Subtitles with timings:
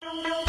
[0.00, 0.47] Thank you.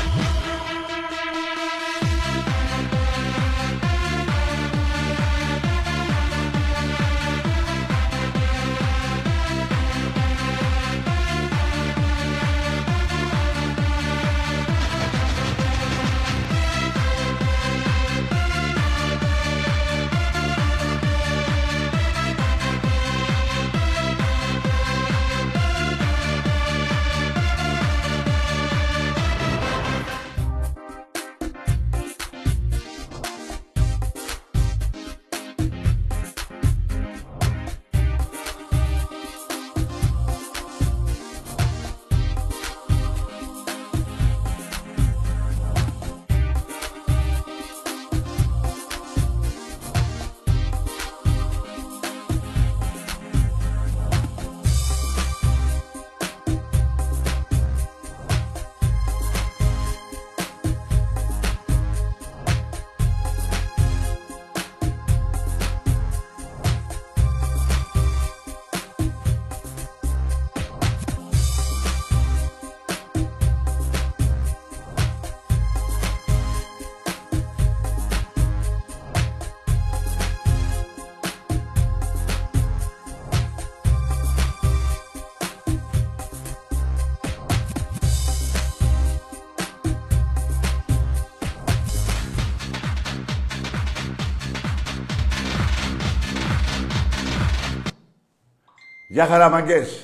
[99.19, 100.03] Γεια χαραμαγκές.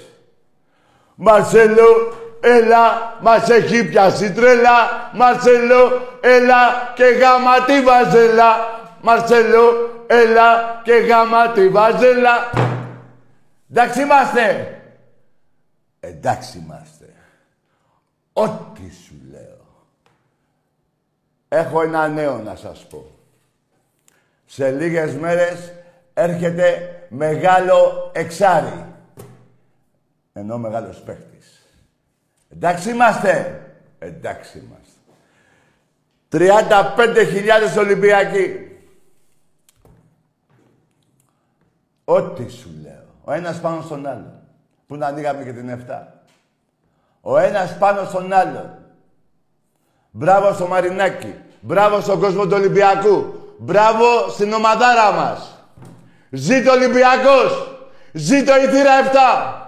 [1.15, 5.09] Μαρσέλο, έλα, μας έχει πιάσει τρέλα.
[5.13, 8.55] Μαρσέλο, έλα και γάμα τη βαζέλα.
[9.01, 12.49] Μαρσέλο, έλα και γάμα τη βαζέλα.
[13.71, 14.79] Εντάξει είμαστε.
[15.99, 17.13] Εντάξει είμαστε.
[18.33, 19.65] Ό,τι σου λέω.
[21.47, 23.11] Έχω ένα νέο να σας πω.
[24.45, 25.73] Σε λίγες μέρες
[26.13, 28.94] έρχεται μεγάλο εξάρι.
[30.37, 31.65] Ενώ μεγάλος παίχτης.
[32.49, 33.61] Εντάξει είμαστε.
[33.99, 34.99] Εντάξει είμαστε.
[36.29, 38.77] 35.000 Ολυμπιακοί.
[42.03, 43.05] Ό,τι σου λέω.
[43.23, 44.41] Ο ένας πάνω στον άλλον.
[44.87, 46.07] Πού να ανοίγαμε και την 7.
[47.21, 48.77] Ο ένας πάνω στον άλλον.
[50.11, 51.35] Μπράβο στο Μαρινάκι.
[51.61, 53.33] Μπράβο στον κόσμο του Ολυμπιακού.
[53.57, 55.65] Μπράβο στην ομαδάρα μας.
[56.29, 57.79] Ζήτω Ολυμπιακός.
[58.11, 59.64] Ζήτω η θύρα 7.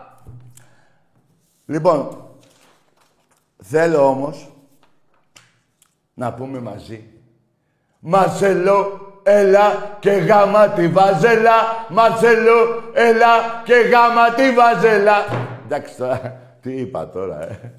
[1.70, 2.30] Λοιπόν,
[3.64, 4.52] θέλω όμως
[6.14, 7.04] να πούμε μαζί.
[8.00, 11.52] Μαρσελό, έλα και γάμα τη βαζέλα.
[11.90, 15.16] Μαρσελό, έλα και γάμα τη βαζέλα.
[15.66, 17.74] Εντάξει τώρα, τι είπα τώρα, ε.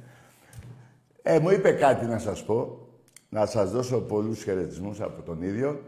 [1.22, 2.86] Ε, μου είπε κάτι να σας πω.
[3.28, 5.82] Να σας δώσω πολλούς χαιρετισμούς από τον ίδιο.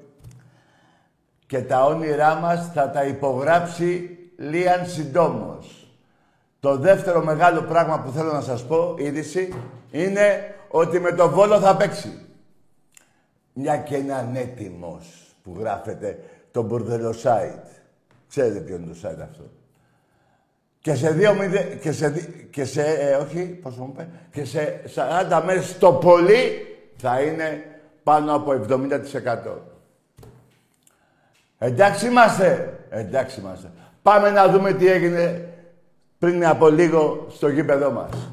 [1.46, 5.79] Και τα όνειρά μας θα τα υπογράψει Λίαν συντόμως.
[6.60, 9.54] Το δεύτερο μεγάλο πράγμα που θέλω να σας πω, είδηση,
[9.90, 12.26] είναι ότι με το Βόλο θα παίξει.
[13.52, 16.18] Μια και είναι ανέτοιμος που γράφεται
[16.50, 17.68] το μπουρδελο site.
[18.28, 19.50] Ξέρετε ποιο είναι το site αυτό.
[20.80, 21.62] Και σε δύο μηδε...
[21.62, 26.66] και σε, και σε ε, όχι, πώς μου είπε, και σε 40 μέρες το πολύ
[26.96, 27.64] θα είναι
[28.02, 28.88] πάνω από 70%.
[31.58, 32.78] Εντάξει είμαστε.
[32.90, 33.70] Εντάξει είμαστε.
[34.02, 35.49] Πάμε να δούμε τι έγινε
[36.20, 38.30] πριν από λίγο στο γήπεδό μας.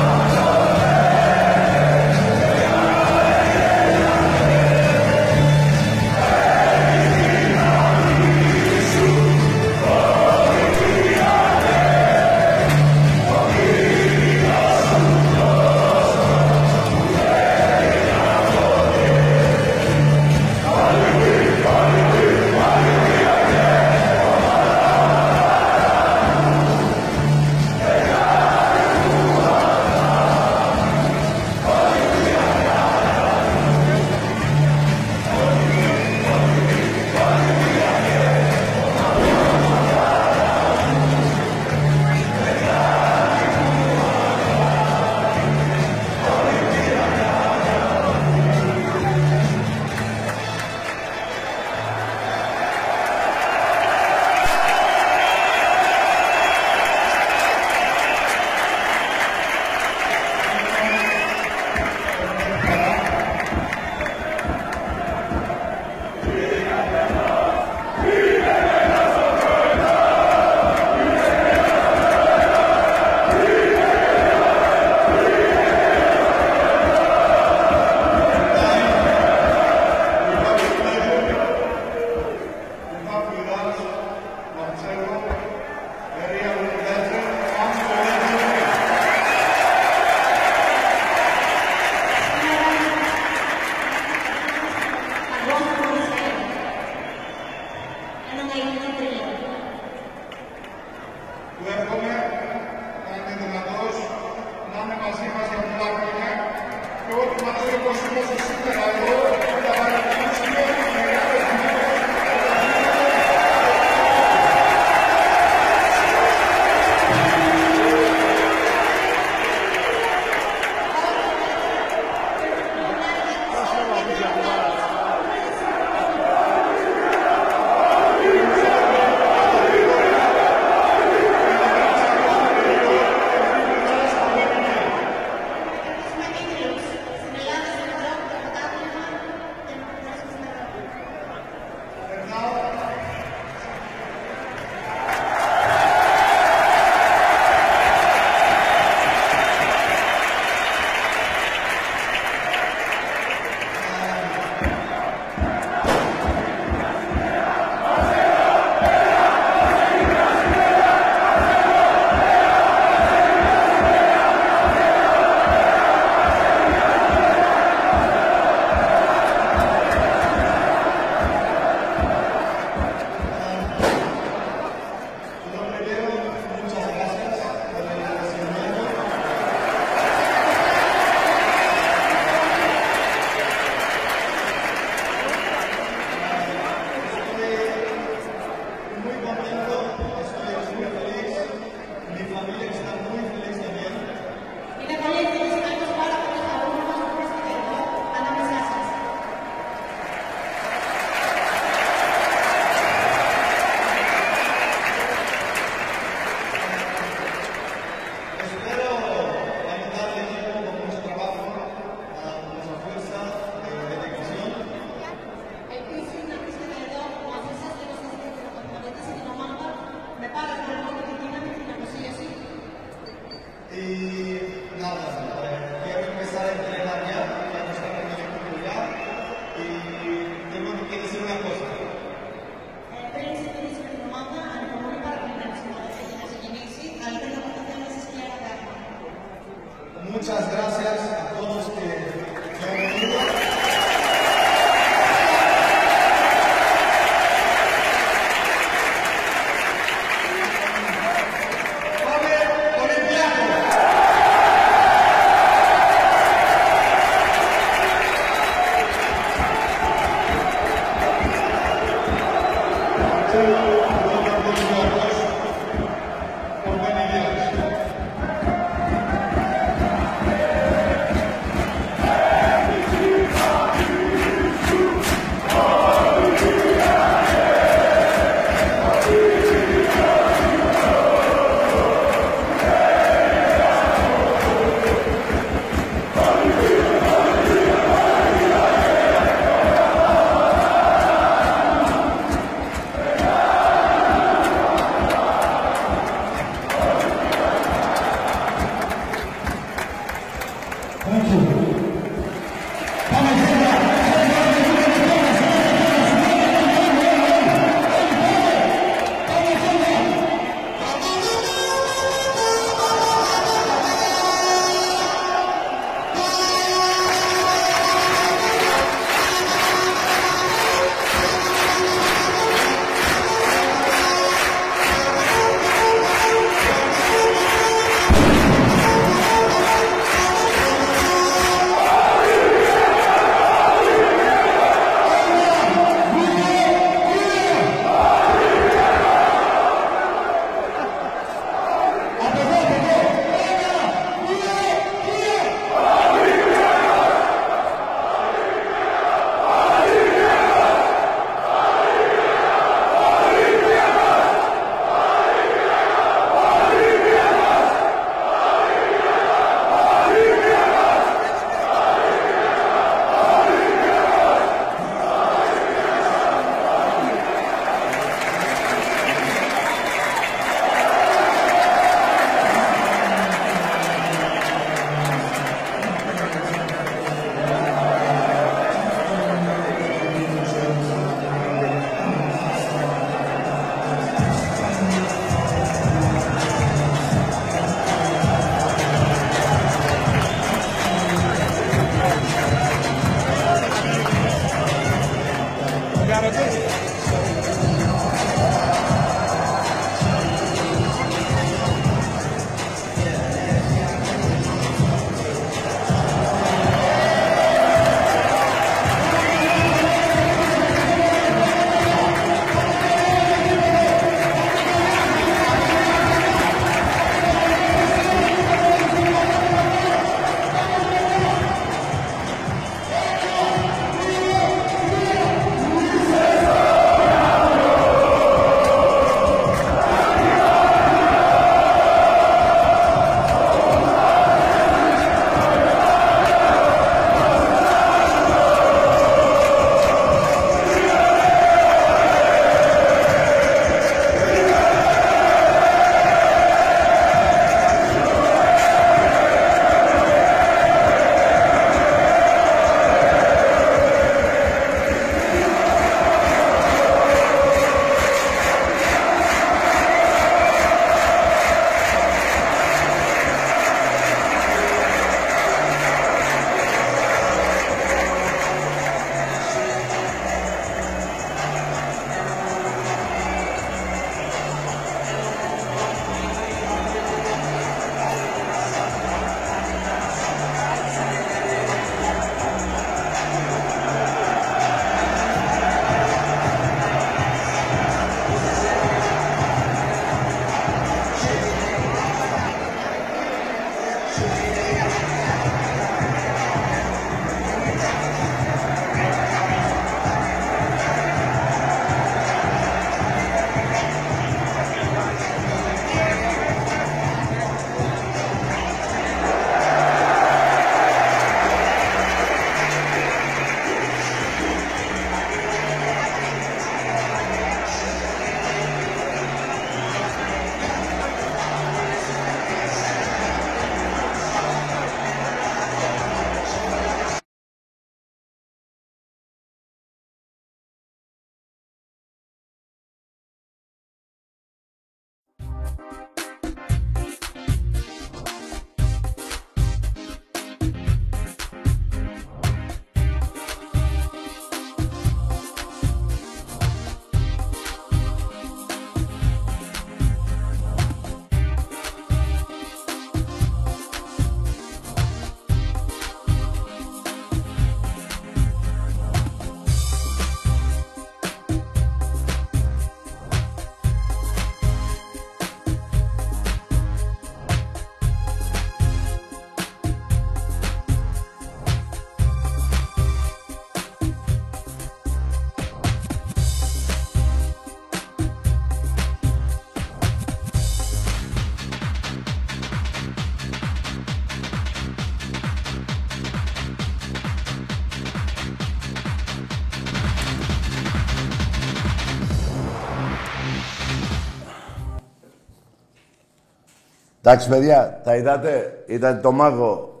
[597.32, 600.00] Εντάξει, παιδιά, τα είδατε; Είδατε το μάγο.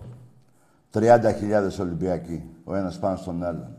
[0.92, 2.42] 30.000 Ολυμπιακοί.
[2.64, 3.76] Ο ένας πάνω στον άλλον.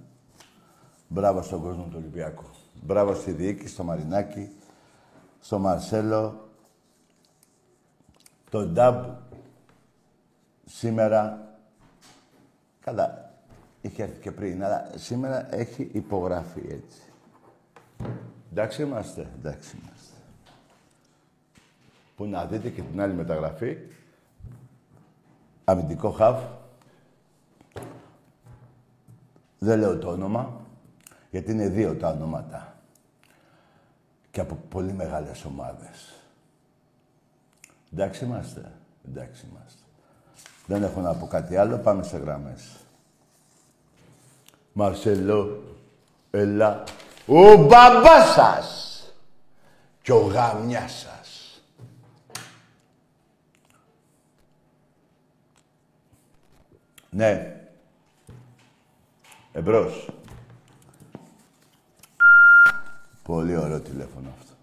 [1.07, 2.45] Μπράβο στον κόσμο του Ολυμπιακού.
[2.81, 4.49] Μπράβο στη διοίκηση, στο Μαρινάκι,
[5.39, 6.49] στο Μαρσέλο.
[8.49, 9.03] Το Νταμπ
[10.65, 11.47] σήμερα.
[12.79, 13.33] Καλά,
[13.81, 17.01] είχε έρθει και πριν, αλλά σήμερα έχει υπογραφεί έτσι.
[18.51, 19.92] Εντάξει είμαστε, εντάξει είμαστε.
[22.15, 23.77] Που να δείτε και την άλλη μεταγραφή.
[25.63, 26.43] Αμυντικό χαβ.
[29.59, 30.61] Δεν λέω το όνομα,
[31.31, 32.75] γιατί είναι δύο τα ονόματα.
[34.31, 36.13] Και από πολύ μεγάλες ομάδες.
[37.93, 38.71] Εντάξει είμαστε,
[39.09, 39.81] εντάξει είμαστε.
[40.65, 42.75] Δεν έχω να πω κάτι άλλο, πάμε σε γραμμές.
[44.73, 45.63] Μαρσελό,
[46.31, 46.83] έλα.
[47.27, 48.97] Ο μπαμπάς σας
[50.01, 51.42] και ο γαμιάς σας.
[57.13, 57.55] Ναι.
[59.51, 60.07] Εμπρός.
[63.23, 64.53] Πολύ ωραίο τηλέφωνο αυτό.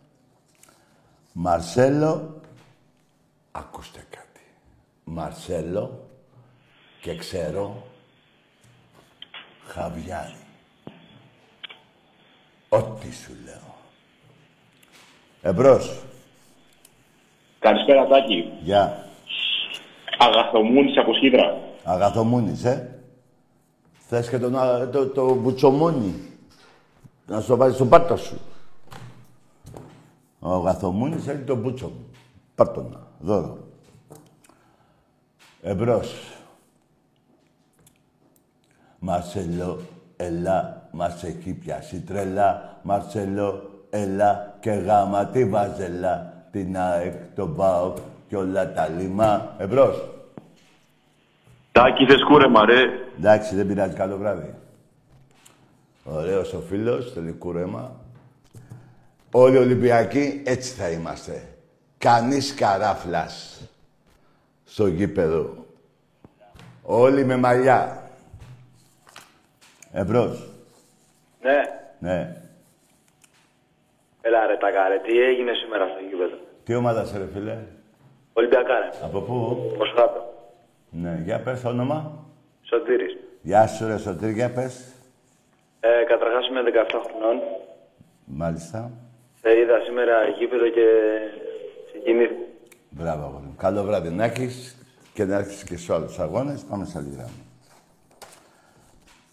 [1.32, 2.40] Μαρσέλο,
[3.52, 4.40] ακούστε κάτι.
[5.04, 6.08] Μαρσέλο
[7.00, 7.86] και ξέρω
[9.66, 10.34] Χαβιάρη.
[12.68, 13.74] Ό,τι σου λέω.
[15.42, 16.02] Εμπρός.
[17.58, 18.52] Καλησπέρα, Τάκη.
[18.62, 19.08] Γεια.
[20.18, 21.69] Αγαθομούνης από Σχίδρα.
[21.90, 23.00] Αγαθομούνης, ε.
[24.08, 26.14] Θες και τον, α, το, το μπουτσομούνι.
[27.26, 28.40] Να στο βάλεις στον πάτο σου.
[30.38, 32.06] Ο Αγαθομούνης έχει τον μπούτσο μου.
[32.54, 33.58] Πάρ' τον, δώρο.
[35.62, 36.14] Εμπρός.
[38.98, 39.80] Μαρσελό,
[40.16, 42.78] ελά, μας έχει πιάσει τρελά.
[42.82, 46.32] Μαρσελό, ελά και γάμα τη βάζελα.
[46.50, 47.96] Την ΑΕΚ, τον ΠΑΟΚ
[48.28, 49.54] και όλα τα λιμά.
[49.58, 50.19] Εμπρός.
[51.72, 52.82] Τάκη, θες κούρεμα, ρε.
[53.18, 53.94] Εντάξει, δεν πειράζει.
[53.94, 54.54] Καλό βράδυ.
[56.04, 58.00] Ωραίος ο φίλος, θέλει κούρεμα.
[59.32, 61.48] Όλοι οι Ολυμπιακοί έτσι θα είμαστε.
[61.98, 63.60] Κανείς καράφλας
[64.64, 65.64] στο γήπεδο.
[66.82, 68.10] Όλοι με μαλλιά.
[69.92, 70.48] Εμπρός.
[71.42, 71.60] Ναι.
[71.98, 72.42] Ναι.
[74.20, 77.58] Έλα ρε Τακάρε, τι έγινε σήμερα στο γήπεδο; Τι ομάδα σε ρε φίλε;
[78.32, 78.90] Ολυμπιακά ρε.
[79.02, 79.34] Από πού;
[79.78, 80.39] Μοσχάτο.
[80.90, 82.24] Ναι, για πες το όνομα.
[82.62, 83.16] Σωτήρης.
[83.42, 84.94] Γεια σου ρε Σωτήρ, για πες.
[85.80, 87.40] Ε, καταρχάς είμαι 17 χρονών.
[88.24, 88.90] Μάλιστα.
[89.40, 90.86] Σε είδα σήμερα γήπεδο και
[91.92, 92.34] συγκινήθηκα.
[92.90, 93.54] Μπράβο, αγόρι μου.
[93.56, 94.76] Καλό βράδυ να έχεις
[95.14, 96.64] και να έρθεις και σε άλλους αγώνες.
[96.70, 97.30] Πάμε σε άλλη γράμμα.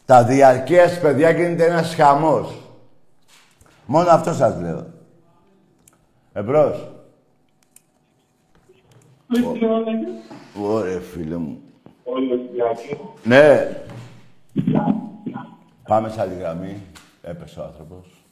[0.05, 2.61] Τα διαρκείας, παιδιά, γίνεται ένας χαμός.
[3.85, 4.87] Μόνο αυτό σας λέω.
[6.33, 6.96] Εμπρός.
[10.61, 11.61] Ωραία, φίλε μου.
[13.23, 13.69] Ναι.
[15.87, 16.81] Πάμε σε άλλη γραμμή.
[17.21, 18.25] Έπεσε ο άνθρωπος.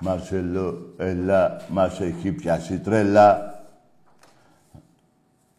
[0.00, 3.58] Μαρσελό, έλα, μας έχει πιάσει τρέλα.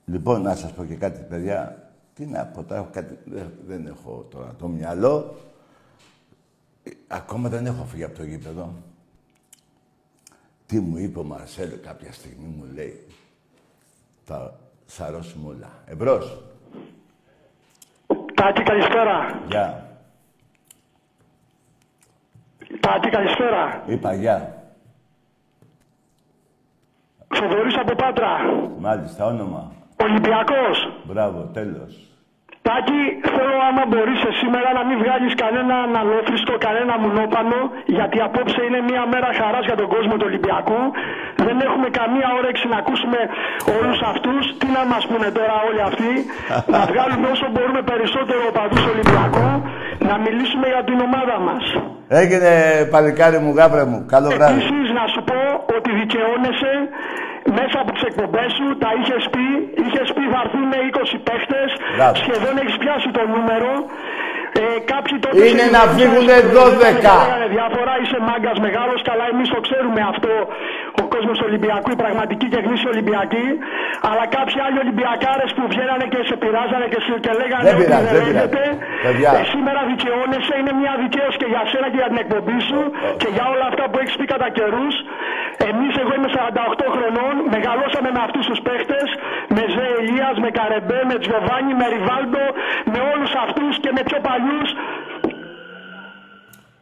[0.06, 1.90] Λοιπόν, να σας πω και κάτι, παιδιά.
[2.14, 3.18] Τι να πω, τώρα έχω κάτι...
[3.26, 5.36] δεν, δεν έχω τώρα το μυαλό.
[6.84, 8.74] Ε, Ακόμα δεν έχω φύγει από το γήπεδο.
[10.66, 13.06] Τι μου είπε ο Μαρσέλο κάποια στιγμή, μου λέει.
[14.32, 14.54] Θα
[14.86, 15.70] σαρώσουμε όλα.
[15.86, 16.42] Εμπρός.
[18.34, 19.40] Τάκη, καλησπέρα.
[19.50, 19.86] Γεια.
[22.80, 23.84] Τάκη, καλησπέρα.
[23.88, 24.64] Είπα γεια.
[27.28, 28.38] Θοδωρής από Πάτρα.
[28.80, 29.72] Μάλιστα, όνομα.
[30.02, 31.04] Ολυμπιακός.
[31.06, 32.11] Μπράβο, τέλος.
[32.68, 33.04] Τάκη,
[33.36, 37.60] θέλω άμα μπορείς εσύ σήμερα να μην βγάλεις κανένα αναλόφριστο, κανένα μουνόπανο,
[37.98, 40.82] γιατί απόψε είναι μια μέρα χαράς για τον κόσμο του Ολυμπιακού.
[41.48, 43.20] Δεν έχουμε καμία όρεξη να ακούσουμε
[43.78, 44.44] όλους αυτούς.
[44.60, 46.12] Τι να μας πούνε τώρα όλοι αυτοί;
[46.74, 49.48] να βγάλουμε όσο μπορούμε περισσότερο οπαδούς Ολυμπιακού,
[50.10, 51.64] να μιλήσουμε για την ομάδα μας.
[52.22, 52.52] Έγινε
[52.94, 54.00] παλικάρι μου, γάβρε μου.
[54.14, 54.54] Καλό βράδυ.
[54.54, 55.40] Επίσης να σου πω
[55.76, 56.72] ότι δικαιώνεσαι
[57.60, 59.46] μέσα από τις εκπομπές σου, τα είχες πει,
[59.84, 62.16] είχες πει θα έρθουν 20 παίχτες, Μπράβο.
[62.22, 63.72] σχεδόν έχεις πιάσει το νούμερο.
[64.64, 67.16] Ε, κάποιοι τότε Είναι σε να ειδοποιήσεις φύγουνε και 12.
[67.26, 70.34] λέγανε Διάφορα, είσαι μάγκας μεγάλος, καλά εμείς το ξέρουμε αυτό,
[71.04, 73.48] ο κόσμος του Ολυμπιακού, οι πραγματικοί και γνήσιοι Ολυμπιακοί.
[74.10, 77.84] Αλλά κάποιοι άλλοι Ολυμπιακάρες που βγαίνανε και σε πειράζανε και, σε, και λέγανε Δεν ότι
[77.86, 78.48] πειράζει, δεν λέγεται.
[78.56, 78.74] πειράζει.
[79.06, 79.30] Παιδιά.
[79.40, 82.80] Ε, σήμερα δικαιώνεσαι, είναι μια δικαίωση και για σένα και για την εκπομπή σου
[83.22, 84.96] και για όλα αυτά που έχεις πει κατά καιρούς.
[85.70, 89.08] Εμείς, εγώ είμαι 48 χρονών, μεγαλώσαμε με αυτούς τους παίχτες,
[89.56, 92.46] με Ζε Ελίας, με Καρεμπέ, με Τζοβάνι, με Ριβάλντο,
[92.92, 94.70] με όλους αυτούς και με πιο παλιούς.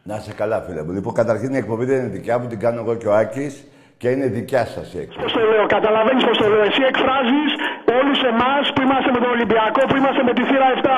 [0.10, 0.92] Να είσαι καλά, φίλε μου.
[0.92, 3.54] Λοιπόν, καταρχήν η εκπομπή δεν είναι δικιά μου, την κάνω εγώ και ο Άκης
[4.02, 5.22] Και είναι δικιά σας η έκφραση.
[5.24, 6.64] Πώς το λέω, καταλαβαίνεις πώς το λέω.
[6.70, 7.52] Εσύ εκφράζεις
[7.98, 10.98] όλους εμάς που είμαστε με τον Ολυμπιακό, που είμαστε με τη θύρα 7.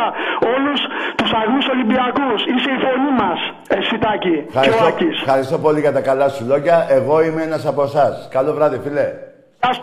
[0.53, 0.79] Όλους
[1.19, 2.39] τους αγνούς Ολυμπιακούς.
[2.51, 3.39] Είσαι η φωνή μας,
[3.77, 4.35] εσύ Τάκη.
[4.53, 5.15] Και ο Ευχαριστώ, Άκης.
[5.21, 6.77] ευχαριστώ πολύ για τα καλά σου λόγια.
[6.89, 8.27] Εγώ είμαι ένας από εσάς.
[8.31, 9.07] Καλό βράδυ, φίλε.
[9.59, 9.81] Ας...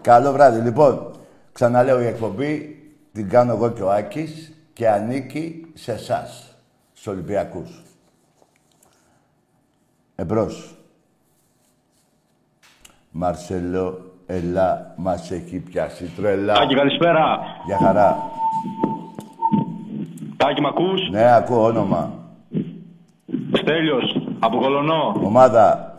[0.00, 0.60] Καλό βράδυ.
[0.60, 0.92] Λοιπόν,
[1.52, 2.52] ξαναλέω η εκπομπή
[3.12, 6.56] την κάνω εγώ και ο Άκης και ανήκει σε εσάς,
[6.92, 7.82] στους Ολυμπιακούς.
[10.16, 10.74] Εμπρός.
[13.10, 16.54] Μαρσελό, ελά, μας έχει πιάσει τρελά.
[16.54, 17.38] Τάκη, καλησπέρα.
[17.66, 18.16] Για χαρά.
[20.36, 22.12] Τάκη, μ' ακούς; Ναι, ακούω όνομα.
[23.52, 25.92] Στέλιος, από Κολονό, Ομάδα,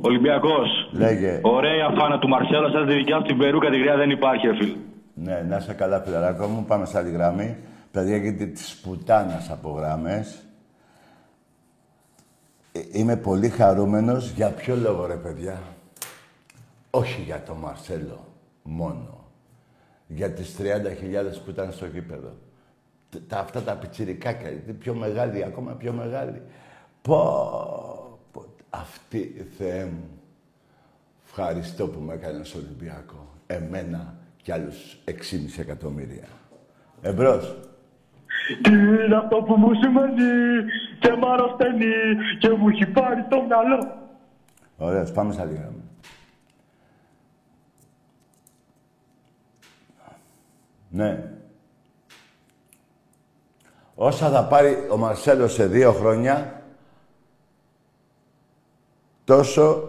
[0.00, 0.68] Ολυμπιακός.
[0.92, 1.40] λέγε.
[1.42, 4.76] Ωραία φάνα του Μαρσέλο, σας τη δικιά σου την Περού κατηγορία δεν υπάρχει, ρε φίλε.
[5.14, 6.64] Ναι, να είσαι καλά, φιλαράκο μου.
[6.64, 7.56] Πάμε σε άλλη γραμμή.
[7.90, 10.42] Παιδιά, γιατί τη πουτάνας από γραμμές.
[12.72, 14.30] Ε, Είμαι πολύ χαρούμενος.
[14.30, 15.58] Για ποιο λόγο, ρε παιδιά;
[16.94, 18.26] Όχι για τον Μαρσέλο
[18.62, 19.24] μόνο.
[20.06, 20.64] Για τις 30.000
[21.44, 22.32] που ήταν στο γήπεδο.
[23.10, 26.42] Т- Τα, αυτά τα πιτσιρικάκια, είναι πιο μεγάλη, ακόμα πιο μεγάλη.
[27.02, 30.08] Πω, πω, αυτή, Θεέ μου.
[31.26, 33.28] Ευχαριστώ που με έκανες Ολυμπιακό.
[33.46, 36.26] Εμένα και άλλους 6,5 εκατομμύρια.
[37.02, 37.56] Εμπρός.
[38.62, 40.22] Τι είναι αυτό που μου σημαίνει
[41.00, 41.84] και μ' αρρωσταίνει
[42.38, 43.96] και μου έχει πάρει το μυαλό.
[44.76, 45.12] Ωραίος.
[45.12, 45.76] Πάμε σε άλλη γραμμή.
[50.94, 51.30] Ναι.
[53.94, 56.62] Όσα θα πάρει ο Μαρσέλο σε δύο χρόνια,
[59.24, 59.88] τόσο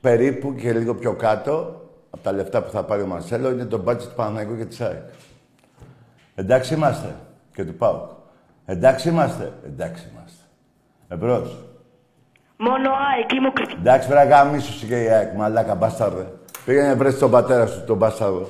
[0.00, 3.82] περίπου και λίγο πιο κάτω από τα λεφτά που θα πάρει ο Μαρσέλο είναι το
[3.86, 5.02] budget του Παναγικού και της ΑΕΚ.
[6.34, 7.14] Εντάξει είμαστε.
[7.54, 8.10] Και του ΠΑΟΚ.
[8.64, 9.52] Εντάξει είμαστε.
[9.66, 10.42] Εντάξει είμαστε.
[11.08, 11.64] Εμπρός.
[12.56, 16.32] Μόνο ΑΕΚ είμαι ο Κρι- Εντάξει, βρε γαμίσου και η ΑΕΚ, μαλάκα μπάσταρδε.
[16.64, 18.48] Πήγαινε βρες τον πατέρα σου, τον μπάσταρδο.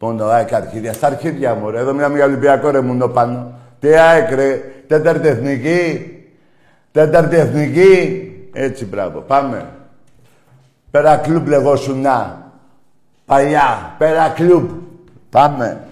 [0.00, 0.92] Μόνο ΑΕΚ αρχίδια.
[0.92, 1.78] Στα αρχίδια μου, ρε.
[1.78, 3.52] Εδώ μιλάμε για Ολυμπιακό, ρε, μουνό πάνω.
[3.78, 4.56] Τι ΑΕΚ, ρε.
[4.86, 6.12] Τέταρτη εθνική.
[6.92, 8.24] Τέταρτη εθνική.
[8.52, 9.20] Έτσι, μπράβο.
[9.20, 9.68] Πάμε.
[10.90, 12.50] Πέρα Κλουμπ λεγόσουνα.
[13.26, 13.94] Παλιά.
[13.98, 14.70] Πέρα Κλουμπ.
[15.30, 15.84] Πάμε.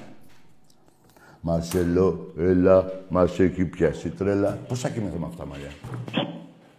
[1.41, 4.59] Μαρσελό, έλα, μας έχει πιάσει τρέλα.
[4.69, 5.69] Πώς θα κοιμηθώ με αυτά τα μαλλιά;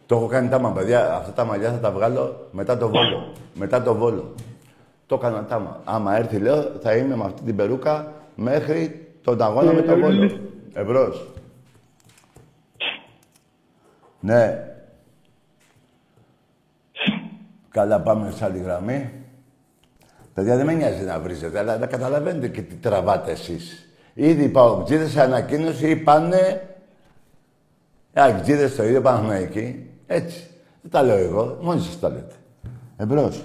[0.06, 1.14] Το έχω κάνει τάμα, παιδιά.
[1.14, 3.34] Αυτά τα μαλλιά θα τα βγάλω μετά το Βόλο.
[3.54, 4.34] Μετά το Βόλο.
[5.10, 5.82] Το έκανα τάμα.
[5.84, 10.40] Άμα έρθει, λέω, θα είμαι με αυτή την περούκα μέχρι τον αγώνα με το Βόλο.
[10.74, 11.34] Εμπρός.
[14.20, 14.68] Ναι.
[17.70, 19.12] Καλά, πάμε σε άλλη γραμμή.
[20.34, 23.90] Παιδιά, δεν με νοιάζει να βρίζετε, αλλά να καταλαβαίνετε και τι τραβάτε εσείς.
[24.14, 26.70] Ήδη οι παοκτζίδες σε ανακοίνωση είπανε...
[28.16, 29.90] Οι αγκτζίδες το ίδιο Παναθηναϊκοί.
[30.08, 30.48] Έτσι.
[30.82, 32.36] Δεν τα λέω εγώ, μόνοι σας τα λέτε.
[32.98, 33.44] Εμπρός.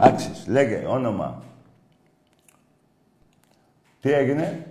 [0.00, 1.42] Άξις, λέγε, όνομα.
[4.00, 4.66] Τι έγινε;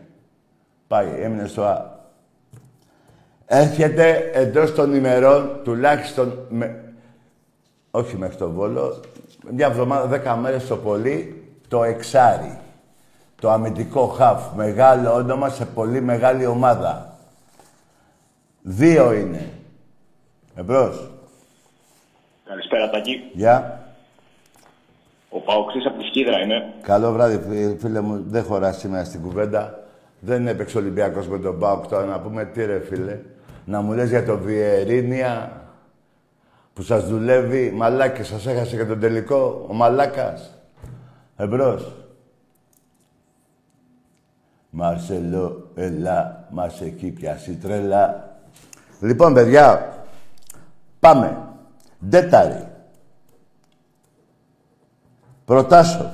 [0.88, 1.97] Πάει, έμεινε στο Α.
[3.45, 6.93] Έρχεται εντός των ημερών, τουλάχιστον με...
[7.91, 8.99] όχι μέχρι τον Βόλο,
[9.52, 12.60] μια εβδομάδα, δέκα μέρες το πολύ, το εξάρι.
[13.41, 17.17] Το αμυντικό χαφ, μεγάλο όνομα σε πολύ μεγάλη ομάδα.
[18.62, 19.49] Δύο είναι.
[20.56, 21.12] Εμπρός.
[22.45, 23.30] Καλησπέρα, Τάκη.
[23.34, 23.79] Γεια.
[25.30, 26.74] Ο Παοξής από τη Σκύδρα είναι.
[26.82, 28.24] Καλό βράδυ, φι- φίλε μου.
[28.28, 29.84] Δεν χωράς σήμερα στην κουβέντα.
[30.20, 33.20] Δεν έπαιξε ο Ολυμπιακός με τον Πάοκ τώρα να πούμε τι ρε φίλε.
[33.65, 35.52] Να μου λες για το Βιερίνια
[36.74, 37.72] που σας δουλεύει.
[37.76, 39.65] Μαλάκες, σας έχασε και τον τελικό.
[39.70, 40.58] Ο Μαλάκας.
[41.38, 41.94] Εμπρός.
[44.70, 48.30] Μαρσελό, ελά, μας εκεί πιάσει τρέλα.
[49.00, 49.94] Λοιπόν, παιδιά,
[51.00, 51.38] πάμε.
[52.10, 52.68] Ντέταρη.
[55.50, 56.12] Προτάσοφ.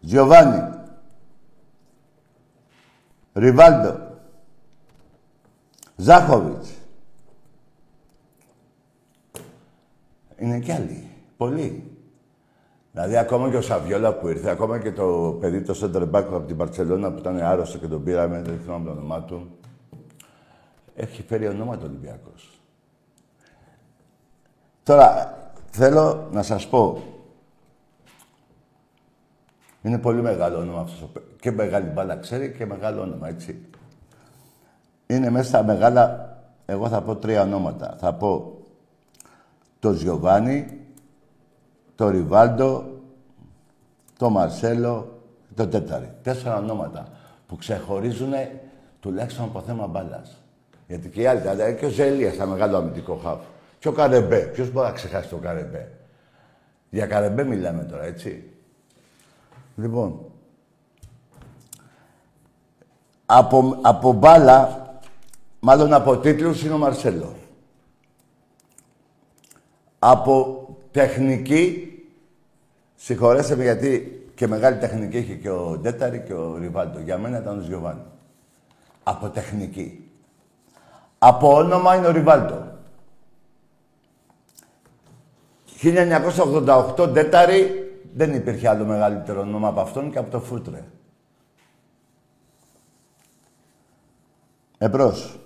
[0.00, 0.78] Γιωβάνι.
[3.32, 3.96] Ριβάλντο.
[5.96, 6.70] Ζάχοβιτς.
[10.38, 11.08] Είναι κι άλλοι.
[11.36, 11.96] Πολλοί.
[12.92, 16.40] Δηλαδή, ακόμα και ο Σαβιόλα που ήρθε, ακόμα και το παιδί το center back από
[16.40, 19.56] την Παρσελώνα που ήταν άρρωστο και τον πήραμε, δεν θυμάμαι το όνομά του.
[20.94, 22.60] Έχει φέρει ονόματα Ολυμπιακός.
[24.82, 25.38] Τώρα,
[25.70, 27.02] θέλω να σας πω.
[29.82, 31.02] Είναι πολύ μεγάλο όνομα αυτός.
[31.02, 33.66] ο παι- Και μεγάλη μπάλα ξέρει και μεγάλο όνομα, έτσι.
[35.06, 36.30] Είναι μέσα στα μεγάλα...
[36.66, 37.96] Εγώ θα πω τρία ονόματα.
[37.98, 38.58] Θα πω
[39.78, 40.80] το Γιωβάνι,
[41.94, 43.00] το Ριβάλντο,
[44.18, 45.20] το Μαρσέλο
[45.54, 46.12] Το τέταρη.
[46.22, 47.08] Τέσσερα ονόματα
[47.46, 48.32] που ξεχωρίζουν
[49.00, 50.41] τουλάχιστον από θέμα μπάλας.
[50.92, 53.40] Γιατί και οι άλλοι, δηλαδή και ο Ζελίας ήταν μεγάλο αμυντικό χάφ.
[53.78, 54.38] Και ο Καρεμπέ.
[54.38, 55.92] Ποιος μπορεί να ξεχάσει τον Καρεμπέ;
[56.90, 58.50] Για Καρεμπέ μιλάμε τώρα, έτσι.
[59.76, 60.20] Λοιπόν,
[63.26, 64.86] από, από μπάλα,
[65.60, 67.34] μάλλον από τίτλους, είναι ο Μαρσέλο.
[69.98, 71.92] Από τεχνική,
[72.96, 77.00] συγχωρέστε με γιατί και μεγάλη τεχνική είχε και ο Ντέταρη και ο Ριβάλτο.
[77.00, 78.02] Για μένα ήταν ο Γιωβάνι.
[79.02, 80.01] Από τεχνική.
[81.24, 82.66] Από όνομα είναι ο Ριβάλτο.
[86.96, 90.84] 1988 Ντέταρη δεν υπήρχε άλλο μεγαλύτερο όνομα από αυτόν και από το Φούτρε.
[94.78, 95.38] Εμπρός.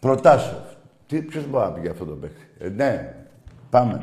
[0.00, 0.64] Προτάσω.
[1.06, 3.14] Τι, ποιος μπορεί να πει για αυτό το παίκτη; Ε, ναι,
[3.70, 3.98] πάμε.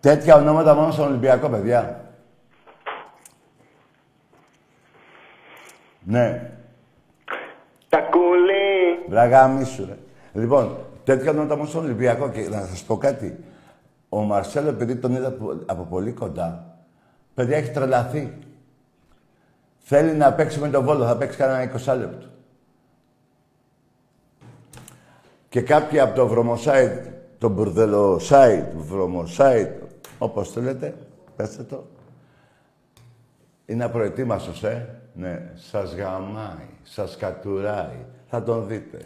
[0.00, 2.09] Τέτοια ονόματα μόνο στον Ολυμπιακό, παιδιά.
[6.04, 6.50] Ναι.
[7.88, 9.08] Τα κουλή.
[9.08, 9.96] Βραγά μίσου, ρε.
[10.40, 12.30] Λοιπόν, τέτοια ονόματα μόνο στον Ολυμπιακό.
[12.30, 13.44] Και να σας πω κάτι.
[14.08, 16.76] Ο Μαρσέλο, επειδή τον είδα από- από πολύ κοντά,
[17.34, 18.38] παιδιά έχει τρελαθεί.
[19.78, 22.26] Θέλει να παίξει με τον Βόλο, θα παίξει κανένα 20 λεπτό.
[25.48, 27.04] Και κάποιοι από το βρωμοσάιτ,
[27.38, 29.82] το μπουρδελο site, βρωμοσάιτ,
[30.18, 30.94] όπως θέλετε,
[31.36, 31.84] πέστε το.
[33.66, 34.99] Είναι απροετοίμαστος, ε.
[35.14, 38.04] Ναι, σας γαμάει, σας κατουράει.
[38.28, 38.98] Θα τον δείτε.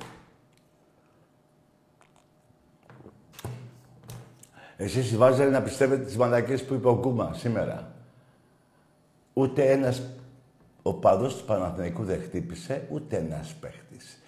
[4.77, 7.93] Εσείς οι βάζετε να πιστεύετε τις μαλακίες που είπε ο Κούμα σήμερα.
[9.33, 10.03] Ούτε ένας
[10.83, 14.19] οπαδός του Παναθηναϊκού δεν χτύπησε, ούτε ένας παίχτης.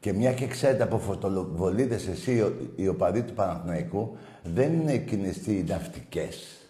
[0.00, 5.36] Και μια και ξέρετε από φωτοβολίδες εσύ οι- οι οπαδοί του Παναθηναϊκού δεν είναι εκείνες
[5.46, 6.60] οι ναυτικές.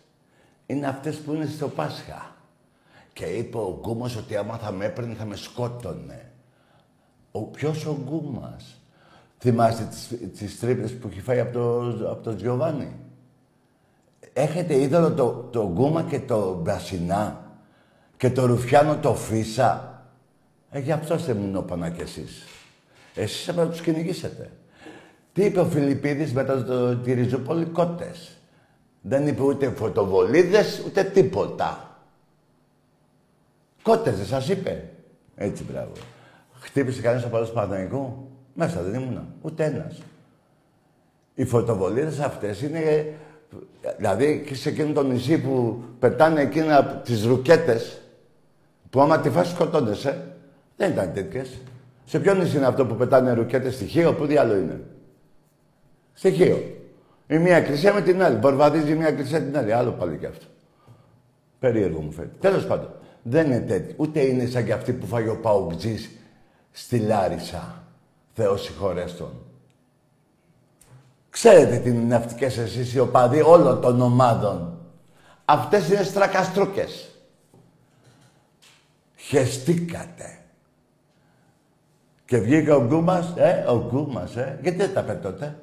[0.67, 2.36] Είναι αυτές που είναι στο Πάσχα.
[3.17, 6.33] Και είπε ο Γκούμας ότι άμα θα με έπαιρνε θα με σκότωνε.
[7.31, 8.81] Ο, ποιος ο Γκούμας;
[9.39, 11.79] Θυμάστε τις, τις τρύπες που έχει φάει από το,
[12.11, 12.93] από το Τζιοβάνι.
[14.33, 17.51] Έχετε είδωλο το, το Γκούμα και το Μπρασινά
[18.17, 20.03] και το Ρουφιάνο το Φίσα;
[20.71, 22.45] Ε, γι' αυτό είστε μουνόπανα κι εσείς.
[23.15, 24.51] Εσείς έπρεπε να τους κυνηγήσετε.
[25.33, 28.39] Τι είπε ο Φιλιππίδης μετά το, τη Ριζούπολη κότες.
[29.01, 31.86] Δεν είπε ούτε φωτοβολίδες, ούτε τίποτα.
[33.87, 34.83] Κότες δεν σας είπε.
[35.35, 35.93] Έτσι, μπράβο.
[36.61, 38.29] Χτύπησε κανείς ο παλός Παναθηναϊκού.
[38.55, 39.27] Μέσα δεν ήμουνα.
[39.43, 40.03] Ούτε ένας.
[41.35, 43.13] Οι φωτοβολίδες αυτές είναι...
[43.97, 48.01] Δηλαδή και σε εκείνο το νησί που πετάνε εκείνα τις ρουκέτες
[48.91, 50.37] που άμα τη φας σκοτώνεσαι.
[50.77, 51.59] Δεν ήταν τέτοιες.
[52.05, 54.81] Σε ποιο νησί είναι αυτό που πετάνε ρουκέτες στοιχείο, πού διάλογο είναι;
[56.13, 56.77] Στοιχείο.
[57.27, 58.37] Η μία εκκλησία με την άλλη.
[58.37, 59.73] Μπορβαδίζει η μία εκκλησία την άλλη.
[59.73, 60.47] Άλλο πάλι κι αυτό.
[61.59, 62.37] Περίεργο μου φαίνεται.
[62.41, 62.91] Τέλος πάντων,
[63.29, 63.95] δεν είναι τέτοιο.
[63.97, 66.11] Ούτε είναι σαν κι αυτή που φάγει ο Παουτζής
[66.73, 67.83] στη Λάρισα.
[68.35, 69.33] Θεός συγχωρέστον.
[71.31, 74.79] Ξέρετε τι είναι οι ναυτικές εσείς οι οπαδοί όλων των ομάδων.
[75.45, 77.11] Αυτές είναι στρακαστρούκες.
[79.17, 80.39] Χεστήκατε.
[82.25, 84.59] Και βγήκε ο Γκούμας, ε, ο Γκούμας, ε.
[84.63, 85.59] Γιατί δεν τα είπε τότε.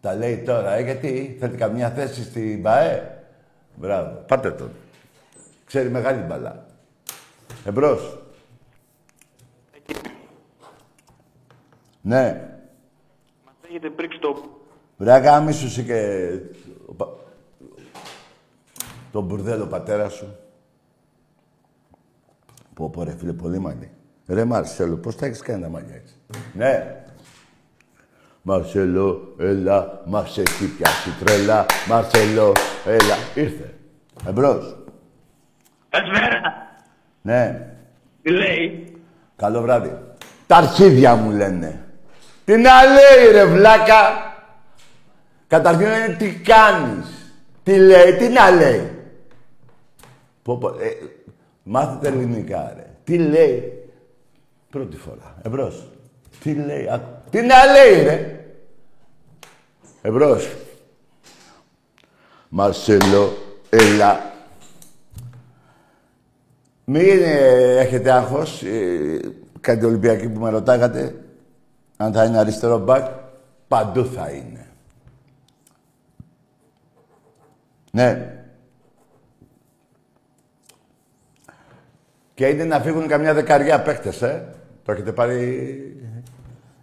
[0.00, 3.24] Τα λέει τώρα, ε, γιατί θέλει καμιά θέση στην ΠΑΕ.
[3.74, 4.70] Μπράβο, πάτε τον.
[5.66, 6.65] Ξέρει μεγάλη μπαλά.
[7.66, 8.18] Εμπρός.
[12.00, 12.50] Ναι.
[13.44, 14.44] Μας έχετε πρίξει το...
[14.96, 16.28] Βρε γάμισου σου και...
[16.86, 17.16] ο πα-
[19.12, 20.36] Τον μπουρδέλο πατέρα σου.
[22.74, 23.90] Πω πω ρε φίλε, πολύ μαλλί.
[24.26, 26.14] Ρε Μαρσέλο, πώς τα έχεις κάνει τα μαλλιά έτσι;
[26.54, 27.04] Ναι.
[28.42, 31.66] Μαρσέλο, έλα, μας έχει πιάσει τρέλα.
[31.88, 32.52] Μαρσέλο,
[32.86, 33.16] έλα.
[33.34, 33.74] Ήρθε.
[34.26, 34.76] Εμπρός.
[35.88, 36.65] Καλησπέρα.
[37.26, 37.66] Ναι.
[38.22, 38.96] Τι λέει;
[39.36, 39.98] Καλό βράδυ.
[40.46, 41.84] Τα αρχίδια μου λένε.
[42.44, 44.34] Τι να λέει ρε βλάκα;
[45.46, 48.90] Καταρχήν είναι τι κάνεις; Τι λέει, τι να λέει;
[50.42, 50.90] Πω, πω, ε,
[51.62, 52.86] μάθετε ελληνικά ρε.
[53.04, 53.72] Τι λέει;
[54.70, 55.34] Πρώτη φορά.
[55.42, 55.86] Εμπρός.
[56.42, 56.88] Τι λέει.
[56.90, 58.40] ακού- Τι να λέει ρε;
[60.02, 60.48] Εμπρός.
[62.48, 63.36] Μαρσέλο,
[63.70, 64.34] έλα.
[66.88, 68.62] Μην ε, έχετε άγχος.
[68.62, 69.20] Ε,
[69.60, 71.24] κάτι Ολυμπιακή που με ρωτάγατε.
[71.96, 73.06] Αν θα είναι αριστερό μπακ,
[73.68, 74.66] παντού θα είναι.
[77.90, 78.30] Ναι.
[82.34, 84.54] Και είναι να φύγουν καμιά δεκαριά παίχτες, ε.
[84.84, 86.16] Το έχετε πάρει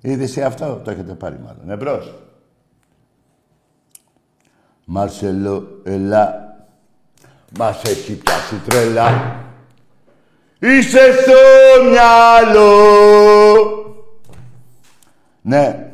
[0.02, 1.70] είδηση αυτό; Το έχετε πάρει μάλλον.
[1.70, 2.13] Εμπρός.
[4.86, 6.56] Μαρσελό, έλα.
[7.58, 9.42] Μας έχει πιάσει τρέλα.
[10.65, 11.34] Είσαι στο
[11.89, 12.76] μυαλό.
[15.41, 15.93] Ναι.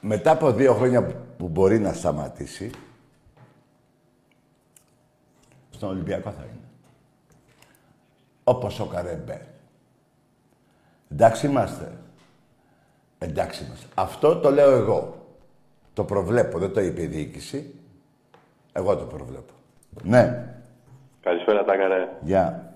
[0.00, 1.06] Μετά από δύο χρόνια
[1.38, 2.70] που μπορεί να σταματήσει,
[5.70, 6.68] στον Ολυμπιακό θα είναι.
[8.44, 9.40] Όπως ο Καρεμπέρ.
[11.08, 11.98] Εντάξει είμαστε.
[13.18, 13.86] Εντάξει είμαστε.
[13.94, 15.26] Αυτό το λέω εγώ.
[15.94, 17.74] Το προβλέπω, δεν το είπε η διοίκηση.
[18.72, 19.52] Εγώ το προβλέπω.
[20.02, 20.46] Ναι.
[21.22, 22.08] Καλησπέρα, Τάκαρε.
[22.20, 22.72] Γεια.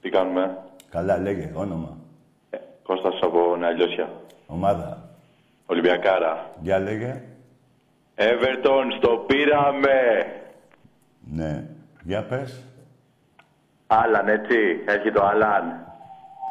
[0.00, 0.58] Τι κάνουμε;
[0.90, 1.96] Καλά, λέγε, όνομα.
[2.50, 4.08] Ε, Κώστας από Νέα Λιώσια.
[4.46, 5.08] Ομάδα.
[5.66, 6.50] Ολυμπιακάρα.
[6.60, 7.22] Γεια, λέγε.
[8.16, 10.26] Everton, στο πήραμε.
[11.30, 11.64] Ναι.
[12.02, 12.62] Για πες.
[13.86, 14.56] Άλαν, έτσι.
[14.86, 15.64] Έχει το Άλαν.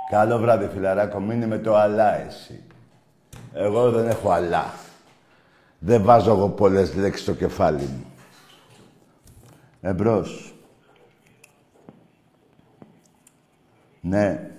[0.10, 1.20] Καλό βράδυ, φιλαράκο.
[1.20, 2.64] Μείνε με το αλλά εσύ.
[3.54, 4.66] Εγώ δεν έχω αλλά.
[5.80, 8.06] Δεν βάζω εγώ πολλές λέξεις στο κεφάλι μου.
[9.86, 10.54] Εμπρός.
[14.02, 14.50] Ναι.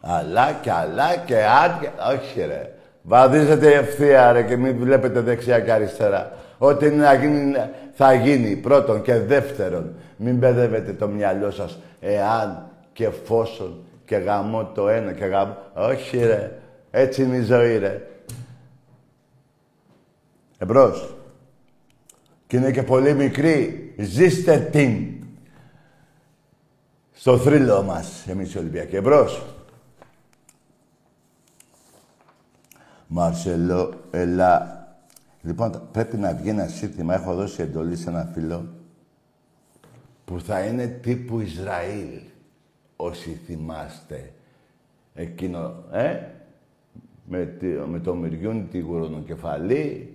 [0.00, 1.92] Αλλά και αλλά και άδεια.
[2.14, 2.74] Όχι ρε.
[3.02, 6.32] Βαδίζετε ευθεία ρε και μην βλέπετε δεξιά και αριστερά.
[6.58, 7.56] Ό,τι είναι να γίνει
[7.92, 8.56] θα γίνει.
[8.56, 9.94] Πρώτον και δεύτερον.
[10.16, 11.78] Μην μπερδεύετε το μυαλό σας.
[12.00, 15.56] Εάν και εφόσον και γαμώ το ένα και γαμώ...
[15.74, 16.60] Όχι ρε.
[16.90, 18.06] Έτσι είναι η ζωή ρε.
[20.58, 21.14] Εμπρός.
[22.50, 23.92] Και είναι και πολύ μικρή.
[23.98, 25.24] Ζήστε την.
[27.12, 28.96] Στο θρύλο μας, εμείς οι Ολυμπιακοί.
[28.96, 29.46] Εμπρός.
[33.06, 34.86] Μαρσελό, ελά.
[35.42, 37.14] Λοιπόν, πρέπει να βγει ένα σύνθημα.
[37.14, 38.68] Έχω δώσει εντολή σε ένα φίλο
[40.24, 42.20] που θα είναι τύπου Ισραήλ.
[42.96, 44.32] Όσοι θυμάστε.
[45.14, 46.16] Εκείνο, ε,
[47.24, 50.14] με, τη, με το Μυριούνι τη γουρονοκεφαλή.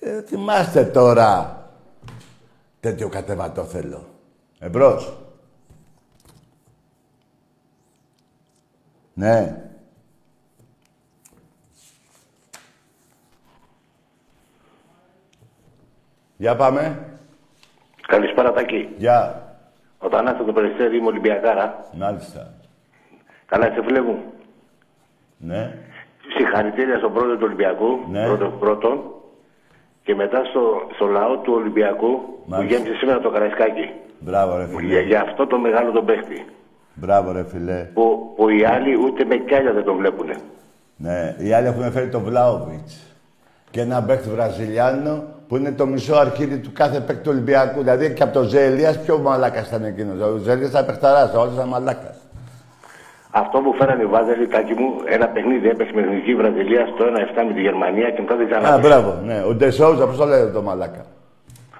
[0.00, 1.54] Ε, θυμάστε τώρα.
[2.80, 4.04] Τέτοιο κατεβατό θέλω.
[4.58, 5.16] Εμπρός.
[9.14, 9.64] Ναι.
[16.36, 17.08] Για πάμε.
[18.06, 18.88] Καλησπέρα, Τάκη.
[18.96, 19.44] Γεια.
[19.98, 21.84] Όταν έρθω το Περιστέρι είμαι Ολυμπιακάρα.
[21.96, 22.54] Μάλιστα.
[23.46, 24.22] Καλά, είσαι φίλε μου.
[25.38, 25.78] Ναι.
[26.36, 27.98] Συγχαρητήρια στον πρόεδρο του Ολυμπιακού.
[28.10, 28.24] Ναι.
[28.24, 29.19] Πρώτον, πρώτον.
[30.02, 30.60] Και μετά στο,
[30.94, 32.74] στο λαό του Ολυμπιακού που Μάλιστα.
[32.76, 33.90] γέμισε σήμερα το Καραϊσκάκι.
[34.18, 35.00] Μπράβο, ρε Για, φίλε.
[35.00, 36.44] για αυτό το μεγάλο τον παίχτη.
[36.94, 37.88] Μπράβο, ρε φίλε.
[37.94, 40.30] Που, που οι άλλοι ούτε με κιάλια δεν τον βλέπουν.
[40.96, 43.04] Ναι, οι άλλοι έχουν φέρει τον Βλάοβιτς.
[43.70, 47.78] Και ένα παίκτη Βραζιλιάνο που είναι το μισό αρχίδι του κάθε παίκτη του Ολυμπιακού.
[47.78, 50.20] Δηλαδή και από τον Ζέλιας πιο μαλάκας ήταν εκείνος.
[50.20, 52.19] Ο Ζέλιας ήταν παιχταράς, ο άλλος ήταν μαλάκας.
[53.30, 57.04] Αυτό που φέρανε οι Βάζελοι, Τάκη μου, ένα παιχνίδι έπαιξε με την Εθνική Βραζιλία στο
[57.04, 58.78] 1-7 με τη Γερμανία και μετά δεν Α, ξανά.
[58.78, 59.42] μπράβο, ναι.
[59.48, 61.04] Ο Ντεσόουζα, πώς το λένε το μαλάκα;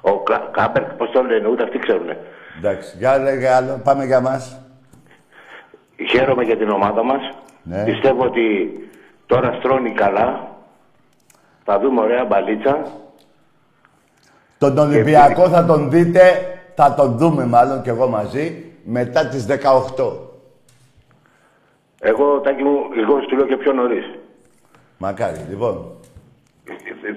[0.01, 2.09] Ο Κα- Κάμπερ, πώς το λένε, ούτε αυτοί ξέρουν.
[2.59, 3.81] Εντάξει, για λέγε άλλο.
[3.85, 4.61] Πάμε για μας.
[6.11, 7.21] Χαίρομαι για την ομάδα μας.
[7.63, 7.85] Ναι.
[7.85, 8.43] Πιστεύω ότι
[9.27, 10.49] τώρα στρώνει καλά.
[11.65, 12.83] Θα δούμε ωραία μπαλίτσα.
[14.59, 16.21] Τον Ολυμπιακό θα τον δείτε,
[16.75, 20.30] θα τον δούμε μάλλον και εγώ μαζί, μετά τις 18.
[22.03, 24.05] Εγώ, Τάκη μου, εγώ σου λέω και πιο νωρίς.
[24.99, 25.93] Μακάρι, λοιπόν.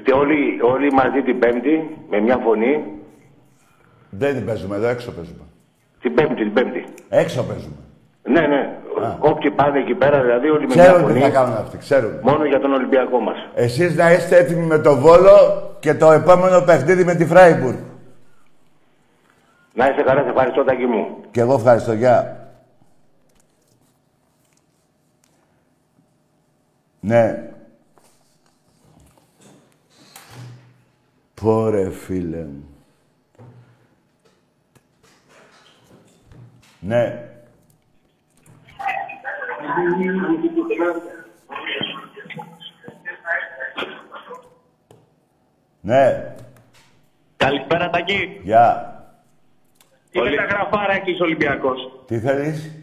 [0.03, 2.83] Και όλοι, όλοι μαζί την Πέμπτη, με μια φωνή.
[4.09, 5.43] Δεν την παίζουμε εδώ, έξω παίζουμε.
[6.01, 6.83] Την Πέμπτη, την Πέμπτη.
[7.09, 7.75] Έξω παίζουμε.
[8.23, 8.77] Ναι, ναι.
[9.19, 11.19] Όποιοι πάνε εκεί πέρα, δηλαδή όλοι με μια Ξέρουν τι φωνή.
[11.23, 12.19] θα κάνουν αυτοί, ξέρουν.
[12.21, 13.35] Μόνο για τον Ολυμπιακό μας.
[13.55, 15.37] Εσείς να είστε έτοιμοι με το Βόλο
[15.79, 17.77] και το επόμενο παιχνίδι με τη Φράιμπουργκ.
[19.73, 21.07] Να είσαι καλά, σε ευχαριστώ, Τάκη μου.
[21.31, 22.42] Και εγώ ευχαριστώ, γεια.
[27.05, 27.51] Ναι.
[31.33, 32.67] Πόρε φίλε μου.
[36.79, 37.29] Ναι.
[45.81, 46.35] Ναι.
[47.37, 48.39] Καλησπέρα, Τάκη.
[48.43, 48.97] Γεια.
[50.11, 52.82] Τι μεταγραφάρα εκεί Ολυμπιακός; Τι θέλεις;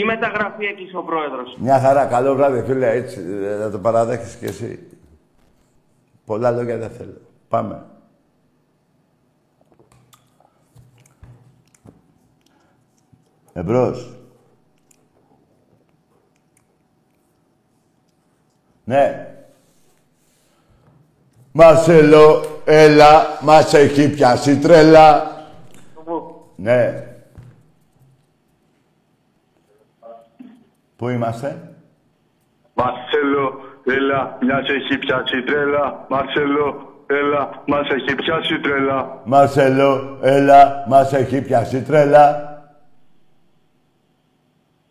[0.00, 2.90] Τι μεταγραφή εκεί ο πρόεδρος; Μια χαρά, καλό βράδυ, φίλε.
[2.90, 4.88] Έτσι, ε, να το παραδέχεις κι εσύ.
[6.24, 7.20] Πολλά λόγια δεν θέλω.
[7.48, 7.84] Πάμε.
[13.52, 14.16] Εμπρός.
[18.84, 19.34] Ναι.
[21.52, 25.30] Μαρσελό, έλα, μας έχει πιάσει τρέλα.
[26.56, 27.09] Ναι.
[31.00, 31.48] Πού είμαστε;
[32.74, 36.06] Μαρσέλο, έλα, μιας σε έχει πιάσει τρέλα.
[36.08, 36.66] Μαρσέλο,
[37.06, 39.20] έλα, μας έχει πιάσει τρέλα.
[39.24, 42.24] Μαρσέλο, έλα, μας έχει πιάσει τρέλα.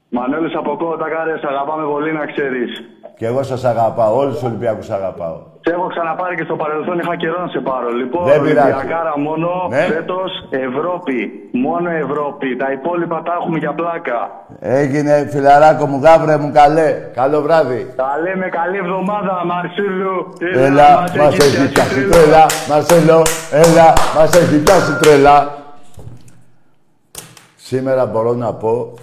[0.10, 2.84] Μανώλης από κότα κάρες, αγαπάμε πολύ να ξέρεις.
[3.18, 5.41] Και εγώ σας αγαπάω, όλους τους Ολυμπιακούς αγαπάω.
[5.64, 7.89] Σε έχω ξαναπάρει και στο παρελθόν είχα καιρό να σε πάρω.
[7.89, 8.72] Λοιπόν, Δεν πειράζει.
[8.72, 9.82] Ολυμπιακάρα μόνο Ναι.
[9.93, 11.49] φέτος Ευρώπη.
[11.51, 12.55] Μόνο Ευρώπη.
[12.55, 14.20] Τα υπόλοιπα τα έχουμε για πλάκα.
[14.60, 16.89] Έγινε φιλαράκο μου, γάβρε μου, καλέ.
[17.14, 17.93] Καλό βράδυ.
[17.95, 20.34] Τα λέμε καλή εβδομάδα, Μαρσίλου.
[20.68, 22.45] Έλα, μας έχει πιάσει τρέλα.
[22.70, 25.57] Μαρσέλο, έλα, μας έχει πιάσει τρέλα.
[27.55, 28.93] Σήμερα μπορώ να πω,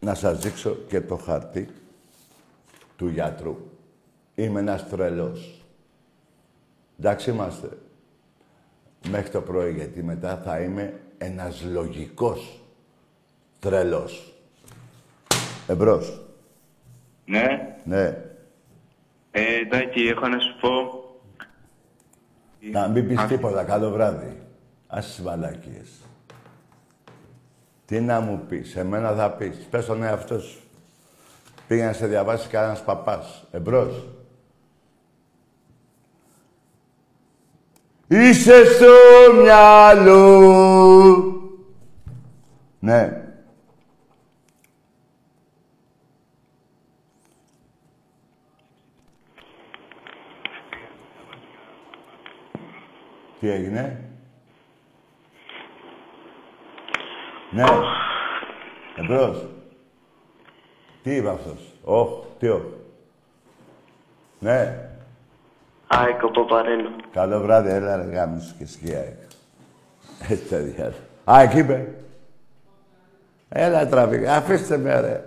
[0.00, 1.68] να σας δείξω και το χαρτί
[2.96, 3.56] του γιατρού.
[4.34, 5.57] Είμαι ένας τρελός.
[6.98, 7.68] Εντάξει είμαστε.
[9.08, 12.60] Μέχρι το πρωί, γιατί μετά θα είμαι ένας λογικός
[13.58, 14.32] τρελός.
[15.66, 16.20] Εμπρός.
[17.24, 17.76] Ναι.
[17.84, 18.24] Ναι.
[19.30, 21.02] Ε, Τάκη, έχω να σου πω.
[22.72, 23.64] Να μην πεις τίποτα.
[23.64, 24.42] Καλό βράδυ.
[24.86, 25.88] Ας τις μαλακίες.
[27.84, 28.76] Τι να μου πεις.
[28.76, 29.56] Εμένα θα πεις.
[29.70, 30.60] Πες τον εαυτό σου.
[31.68, 33.44] Πήγα να σε διαβάσει κανένας παπάς.
[33.50, 34.06] Εμπρός.
[38.08, 38.86] Είσαι στο
[39.42, 41.22] μυαλό.
[42.78, 43.22] Ναι.
[53.40, 54.10] Τι έγινε;
[57.50, 57.64] Ναι.
[58.96, 59.46] Εμπρός.
[61.02, 62.62] Τι είπε αυτός; Όχ, τι όχ.
[64.38, 64.87] Ναι.
[65.88, 66.90] ΑΕΚ από Παρένο.
[67.12, 69.04] Καλό βράδυ, έλα ρε γάμισου και σκιά.
[70.28, 70.94] Έτσι τα διάλα.
[71.24, 71.94] Α, εκεί είπε.
[73.48, 75.24] Έλα τραβή, αφήστε με ρε.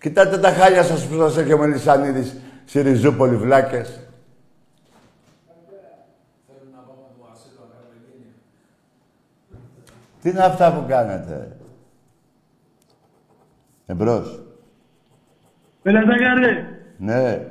[0.00, 4.00] Κοιτάτε τα χάλια σας που σας έχει ο Μελισανίδης στη Ριζούπολη, βλάκες.
[10.22, 11.56] Τι είναι αυτά που κάνετε.
[13.86, 14.42] Εμπρός.
[15.82, 16.66] Έλα, Ζαγαρέ.
[16.98, 17.46] Ναι.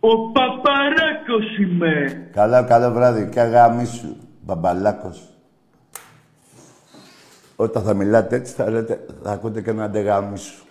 [0.00, 2.28] Ο Παπαράκος είμαι.
[2.32, 3.28] Καλά, καλό βράδυ.
[3.28, 5.28] Και αγάμισου, μπαμπαλάκος.
[7.56, 10.64] Όταν θα μιλάτε έτσι, θα, λέτε, θα ακούτε και ένα αντεγάμισου.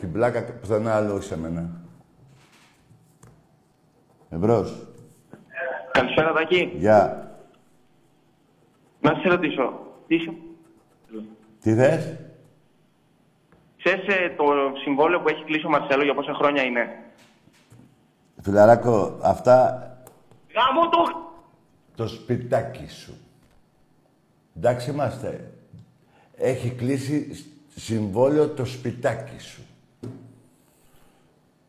[0.00, 1.70] Την πλάκα πουθενά άλλο σε μένα.
[4.30, 4.86] Εμπρός.
[5.92, 6.72] Καλησπέρα, Τάκη.
[6.74, 7.30] Γεια.
[9.00, 9.72] Να σε ρωτήσω.
[10.06, 10.32] Τι είσαι...
[11.60, 12.16] Τι θες;
[13.76, 14.44] Ξέρεις ε, το
[14.82, 16.88] συμβόλαιο που έχει κλείσει ο Μαρσέλο για πόσα χρόνια είναι;
[18.48, 19.82] Φιλαράκο, αυτά
[20.54, 20.98] Γάμο το...
[21.94, 23.14] το σπιτάκι σου.
[24.56, 25.50] Εντάξει είμαστε.
[26.36, 27.46] Έχει κλείσει σ-
[27.80, 29.62] συμβόλαιο το σπιτάκι σου.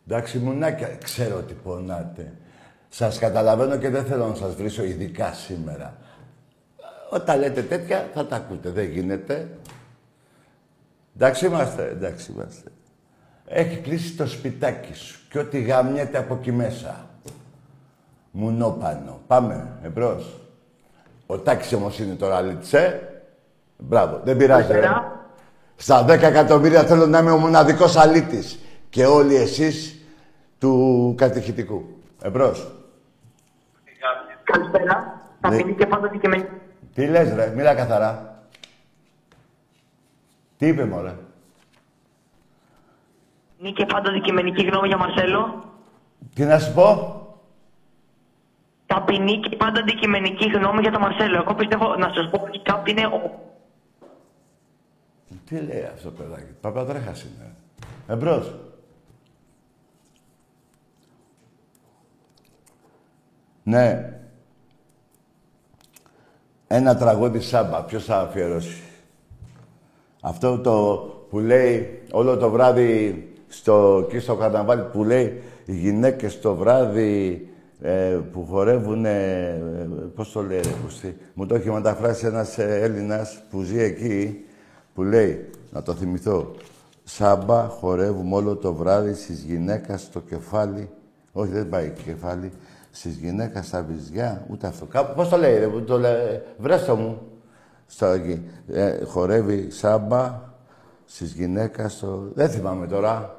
[0.08, 2.34] Εντάξει, μουνάκια, ξέρω ότι πονάτε.
[2.90, 5.98] Σας καταλαβαίνω και δεν θέλω να σας βρίσω ειδικά σήμερα.
[7.10, 9.50] Όταν λέτε τέτοια θα τα ακούτε, δεν γίνεται.
[11.16, 12.70] Εντάξει είμαστε, εντάξει είμαστε.
[13.46, 17.06] Έχει κλείσει το σπιτάκι σου και ό,τι γαμιέται από εκεί μέσα.
[18.32, 19.20] Μουνόπανο.
[19.28, 20.40] Πάμε, εμπρός.
[21.26, 23.02] Ο Τάκης όμως είναι τώρα λίτσε.
[23.78, 24.72] Μπράβο, δεν πειράζει.
[24.72, 24.88] ρε.
[25.76, 28.60] Στα 10 εκατομμύρια θέλω να είμαι ο μοναδικός αλήτης.
[28.90, 30.02] Και όλοι εσείς
[30.60, 31.86] του κατηχητικού.
[32.22, 32.72] Εμπρός.
[34.44, 35.22] Καλησπέρα.
[35.42, 35.50] Ναι.
[35.50, 36.46] Ταπεινή και πάντα δικαιμένη.
[36.94, 38.44] Τι λες ρε, μίλα καθαρά.
[40.58, 41.16] Τι είπε μωρέ;
[43.60, 45.64] Είναι και πάντα δικαιωμενική γνώμη για Μαρσέλο.
[46.34, 47.14] Τι να σου πω;
[48.86, 51.36] Ταπεινή και πάντα αντικειμενική γνώμη για τον Μαρσέλο.
[51.36, 53.48] Εγώ πιστεύω να σας πω ότι κάτι είναι ο.
[55.46, 57.56] Τι λέει αυτό το παιδάκι; Παπαδρέχας είναι.
[58.08, 58.56] Εμπρός.
[63.64, 64.14] Ναι.
[66.68, 67.84] Ένα τραγούδι σάμπα.
[67.84, 68.84] Ποιος θα αφιερώσει;
[70.22, 70.98] Αυτό το
[71.30, 77.44] που λέει όλο το βράδυ στο, εκεί στο καρναβάλι που λέει οι γυναίκες το βράδυ
[77.82, 79.62] ε, που χορεύουν, ε,
[80.16, 81.18] πώς το λέει ρε Κωστή.
[81.34, 84.46] Μου το έχει μεταφράσει ένας ε, Έλληνας που ζει εκεί,
[84.94, 86.52] που λέει, να το θυμηθώ,
[87.04, 90.90] Σάμπα χορεύουμε όλο το βράδυ στις γυναίκας στο κεφάλι,
[91.32, 92.52] όχι δεν πάει κεφάλι,
[92.92, 94.86] στις γυναίκας στα βυζιά, ούτε αυτό.
[94.86, 97.22] Κάπου, πώς το λέει, ρε, που το λέει, βρες το μου.
[97.86, 98.42] Στο, εκεί.
[98.68, 100.42] ε, χορεύει σάμπα
[101.06, 102.30] στις γυναίκας στο...
[102.34, 103.39] Δεν θυμάμαι τώρα.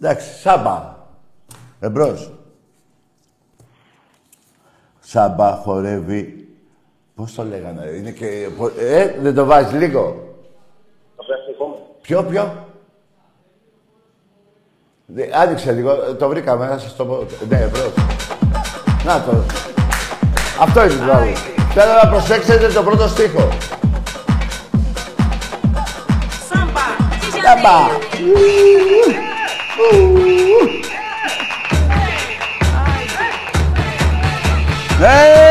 [0.00, 0.94] Εντάξει, σάμπα.
[1.80, 2.32] Εμπρός.
[5.00, 6.48] Σάμπα χορεύει.
[7.14, 8.48] Πώς το λέγανε, ρε, είναι και...
[8.56, 10.34] πο- Ε, δεν το βάζεις λίγο.
[12.00, 12.66] Ποιο, ποιο;
[15.06, 17.26] Δε- Άνοιξε λίγο, ε, το βρήκαμε, να σας το πω.
[17.48, 17.92] Ναι, εμπρός.
[19.04, 19.32] Να το.
[20.60, 21.32] Αυτό είναι το τραγούδι.
[21.74, 23.48] Θέλω να προσέξετε το πρώτο στίχο.
[27.42, 27.76] Σάμπα.
[35.00, 35.45] Ναι!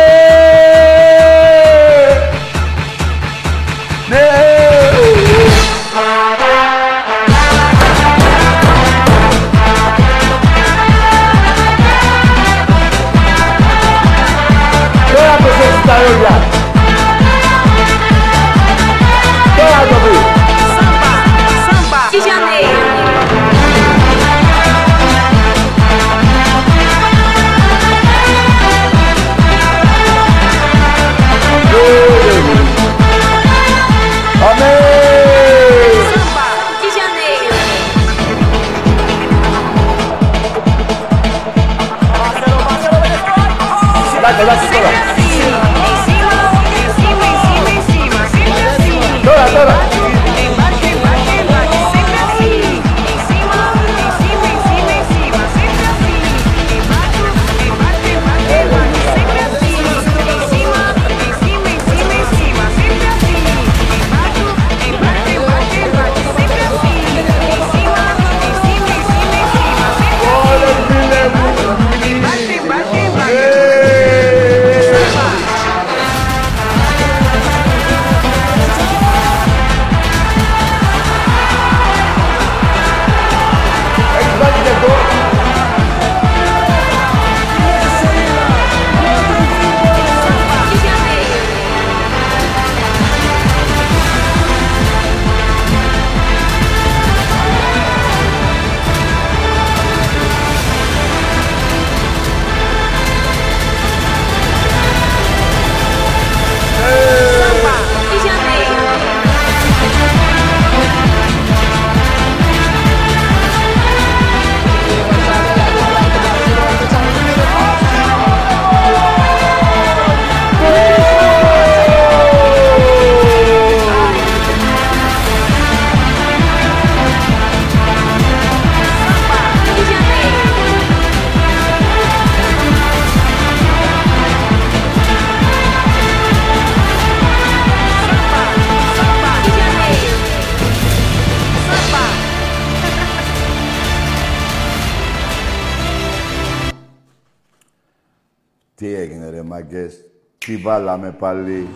[149.76, 150.06] Μάγκες.
[150.38, 151.68] Τι βάλαμε πάλι.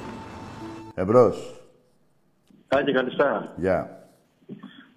[0.95, 1.62] Εμπρός.
[2.68, 3.54] Τάκη, καλησπέρα.
[3.58, 4.08] Γεια.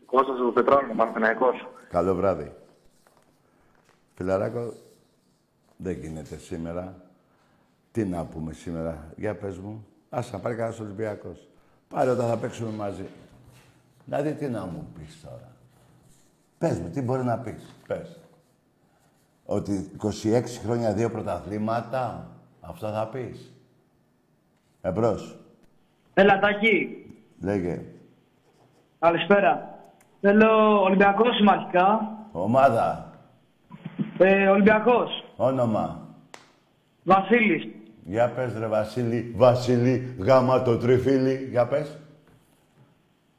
[0.07, 1.69] Κώστας από Πετρώνο, Παναθηναϊκός.
[1.91, 2.53] Καλό βράδυ.
[4.15, 4.73] Φιλαράκο,
[5.77, 6.95] δεν γίνεται σήμερα.
[7.93, 9.13] Τι να πούμε σήμερα.
[9.17, 9.87] Για πες μου.
[10.11, 11.49] Ας να πάρει κανένας Ολυμπιακός.
[11.89, 13.05] Πάρε όταν θα παίξουμε μαζί.
[14.05, 15.53] Δηλαδή τι να μου πεις τώρα.
[16.59, 17.75] Πες μου, τι μπορεί να πεις.
[17.87, 18.19] Πες.
[19.45, 22.27] Ότι 26 χρόνια δύο πρωταθλήματα.
[22.65, 23.53] Αυτό θα πεις.
[24.81, 25.37] Εμπρός.
[26.15, 27.07] Έλα, Τάκη.
[27.41, 27.81] Λέγε.
[28.99, 29.79] Καλησπέρα.
[30.21, 32.17] Θέλω Ολυμπιακός είμαι αρχικά.
[32.33, 33.13] Ομάδα.
[34.19, 35.25] Ε, Ολυμπιακός.
[35.37, 36.01] Όνομα.
[37.05, 37.69] Βασίλης.
[38.05, 39.33] Για πες ρε Βασίλη.
[39.37, 41.49] Βασίλη, γάμα το τριφύλι.
[41.51, 41.99] Για πες.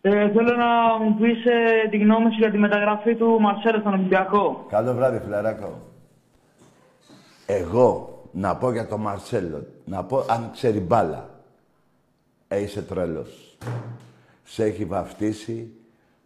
[0.01, 3.93] Ε, θέλω να μου πεις ε, τη γνώμη σου για τη μεταγραφή του Μαρσέλο στον
[3.93, 4.65] Ολυμπιακό.
[4.69, 5.79] Καλό βράδυ, φιλαράκο.
[7.45, 11.29] Εγώ να πω για τον Μαρσέλο, να πω αν ξέρει μπάλα.
[12.47, 13.57] Ε, είσαι τρελός.
[14.43, 15.71] Σε έχει βαφτίσει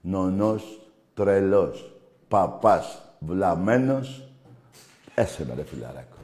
[0.02, 0.82] νονός
[1.14, 1.92] τρελός.
[2.28, 4.28] Παπάς βλαμμένος.
[5.16, 6.18] Έσε με ρε φιλαράκο.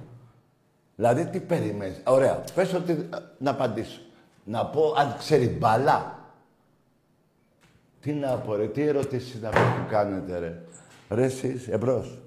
[0.95, 2.01] Δηλαδή τι περιμένεις.
[2.05, 2.43] Ωραία.
[2.55, 3.99] Πες ότι να απαντήσω.
[4.43, 6.19] Να πω αν ξέρει μπάλα.
[8.01, 10.61] Τι να πω ρε, τι ερωτήσεις είναι αυτές που κάνετε ρε.
[11.09, 12.22] Ρε εσείς, εμπρός.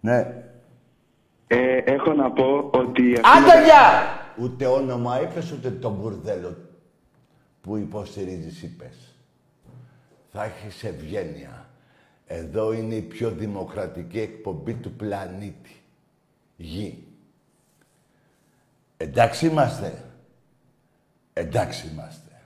[0.00, 0.44] Ναι.
[1.46, 3.12] Ε, έχω να πω ότι...
[3.12, 4.18] Άντε γεια!
[4.38, 6.56] Ούτε όνομα είπες, ούτε το μπουρδέλο
[7.60, 9.14] που υποστηρίζεις είπες.
[10.32, 11.68] Θα έχεις ευγένεια.
[12.26, 15.82] Εδώ είναι η πιο δημοκρατική εκπομπή του πλανήτη.
[16.56, 17.04] Γη.
[18.96, 20.04] Εντάξει είμαστε.
[21.32, 22.42] Εντάξει είμαστε.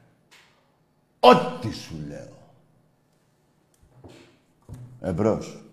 [1.20, 2.36] Ό,τι σου λέω.
[5.00, 5.63] Εμπρός.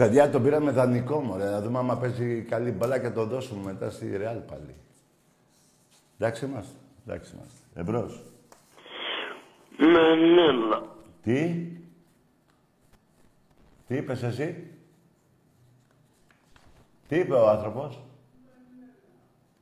[0.00, 1.44] Παιδιά, τον πήραμε δανεικό, μωρέ.
[1.44, 4.74] Να δούμε άμα παίζει καλή μπαλά και το δώσουμε μετά στη Ρεάλ πάλι.
[6.18, 6.74] Εντάξει είμαστε.
[7.06, 7.58] Εντάξει είμαστε.
[7.74, 8.22] Εμπρός.
[9.76, 10.96] Μενέλα.
[11.22, 11.66] Τι;
[13.86, 14.70] Τι είπες εσύ;
[17.08, 18.02] Τι είπε ο άνθρωπος;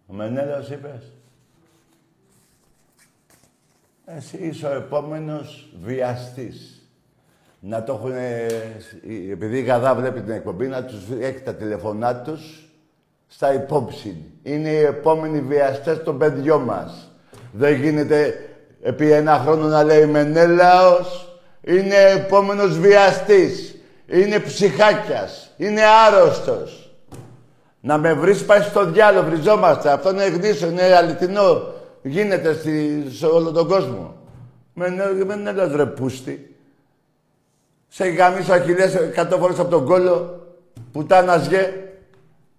[0.07, 1.13] Ο Μενέλαος είπες;
[4.05, 6.78] Εσύ είσαι ο επόμενος βιαστής.
[7.61, 8.13] Να το έχουν,
[9.33, 12.69] επειδή η Γαδά βλέπει την εκπομπή, να τους έχει τα τηλεφωνά τους
[13.27, 14.25] στα υπόψη.
[14.43, 17.13] Είναι οι επόμενοι βιαστές των παιδιών μας.
[17.53, 18.35] Δεν γίνεται
[18.83, 23.77] επί ένα χρόνο να λέει Μενέλαος, είναι επόμενος βιαστής.
[24.07, 25.51] Είναι ψυχάκιας.
[25.57, 26.93] Είναι άρρωστος.
[27.81, 29.91] Να με βρεις πάει στο διάλογο, βριζόμαστε.
[29.91, 31.63] Αυτό είναι γνήσιο, είναι αληθινό.
[32.03, 34.15] Γίνεται στη, σε όλο τον κόσμο.
[34.73, 36.48] Μενέλαος, Μενέλαος ρε πούστη.
[37.89, 40.47] Σε γαμίσω αχιλές εκατό φορές από τον κόλο.
[40.93, 41.73] Πουτάνας γε.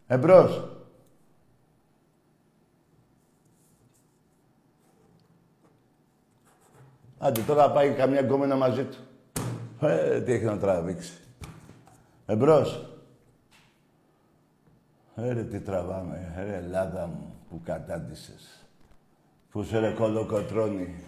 [0.08, 0.64] Εμπρός.
[7.18, 8.98] Άντε τώρα πάει καμιά γκόμενα μαζί του.
[9.86, 11.14] Ε, τι έχει να τραβήξει.
[12.26, 12.90] Εμπρός.
[15.16, 16.34] Ε, ρε, τι τραβάμε.
[16.38, 18.66] Ε, ρε, Ελλάδα μου, που κατάντησες.
[19.52, 21.04] Πού σε ρε κολοκοτρώνει.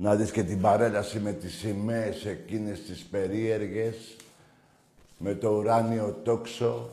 [0.00, 4.16] Να δεις και την παρέλαση με τις σημαίες εκείνες τις περίεργες.
[5.18, 6.90] Με το ουράνιο τόξο.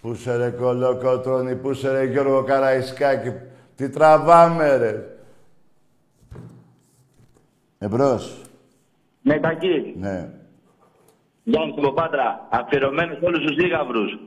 [0.00, 3.32] Πού σε ρε κολοκοτρώνει, πού σε ρε Γιώργο Καραϊσκάκη.
[3.76, 5.18] Τι τραβάμε ρε.
[7.78, 8.42] Εμπρός.
[9.22, 9.94] Ναι, Τακί.
[9.96, 10.30] Ναι.
[11.42, 12.48] Γιάννη Κολοπάτρα.
[12.50, 14.18] Αφιερωμένος σε όλους τους δίγαυρους.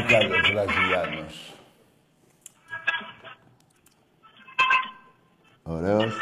[0.00, 1.54] Μια κι άλλος Βραζιλιάνος.
[5.62, 6.14] Ωραίος.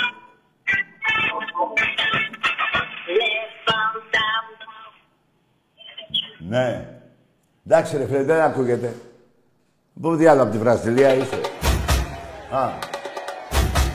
[6.39, 6.89] Ναι.
[7.67, 8.95] Εντάξει ρε φίλε, δεν ακούγεται.
[10.01, 11.41] Πού διάλογο από τη Βραζιλία είσαι.
[12.51, 12.69] Α,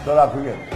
[0.05, 0.67] τώρα ακούγεται.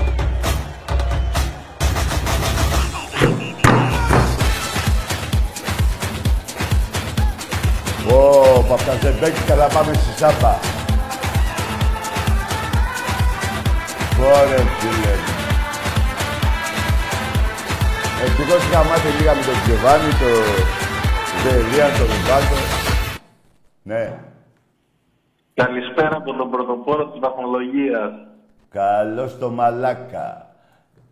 [8.67, 10.53] Ω, Παπταζεμπέκη, καλά πάμε στη Σάμπα.
[14.19, 15.13] Ωραία, φίλε.
[18.23, 20.29] Ευτυχώς είχα μάθει λίγα με τον Τζιωβάνι, το
[21.43, 22.55] Δελία, τον Ριβάλτο.
[23.83, 24.19] Ναι.
[25.53, 28.11] Καλησπέρα από τον πρωτοπόρο της βαθμολογίας.
[28.69, 30.47] Καλώς το μαλάκα.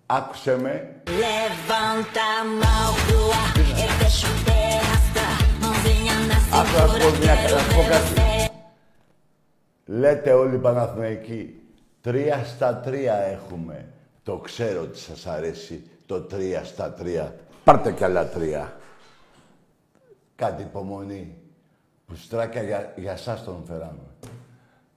[0.05, 0.89] Άκουσε με.
[1.05, 2.25] Levanta
[4.51, 4.54] a
[6.55, 8.13] Άκου να σου πω μια cintura, να σου πω quero κάτι.
[8.15, 8.49] ver você.
[9.85, 11.61] Λέτε όλοι οι Παναθηναϊκοί.
[12.01, 13.87] Τρία στα τρία έχουμε.
[14.23, 17.35] Το ξέρω ότι σας αρέσει το τρία στα τρία.
[17.63, 18.77] Πάρτε κι άλλα τρία.
[20.35, 21.37] Κάτι υπομονή.
[22.05, 24.07] Πουστράκια για, για σας τον φέραμε.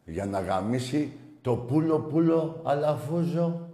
[0.04, 3.68] Για να γαμίσει το πουλο πουλο αλαφούζο.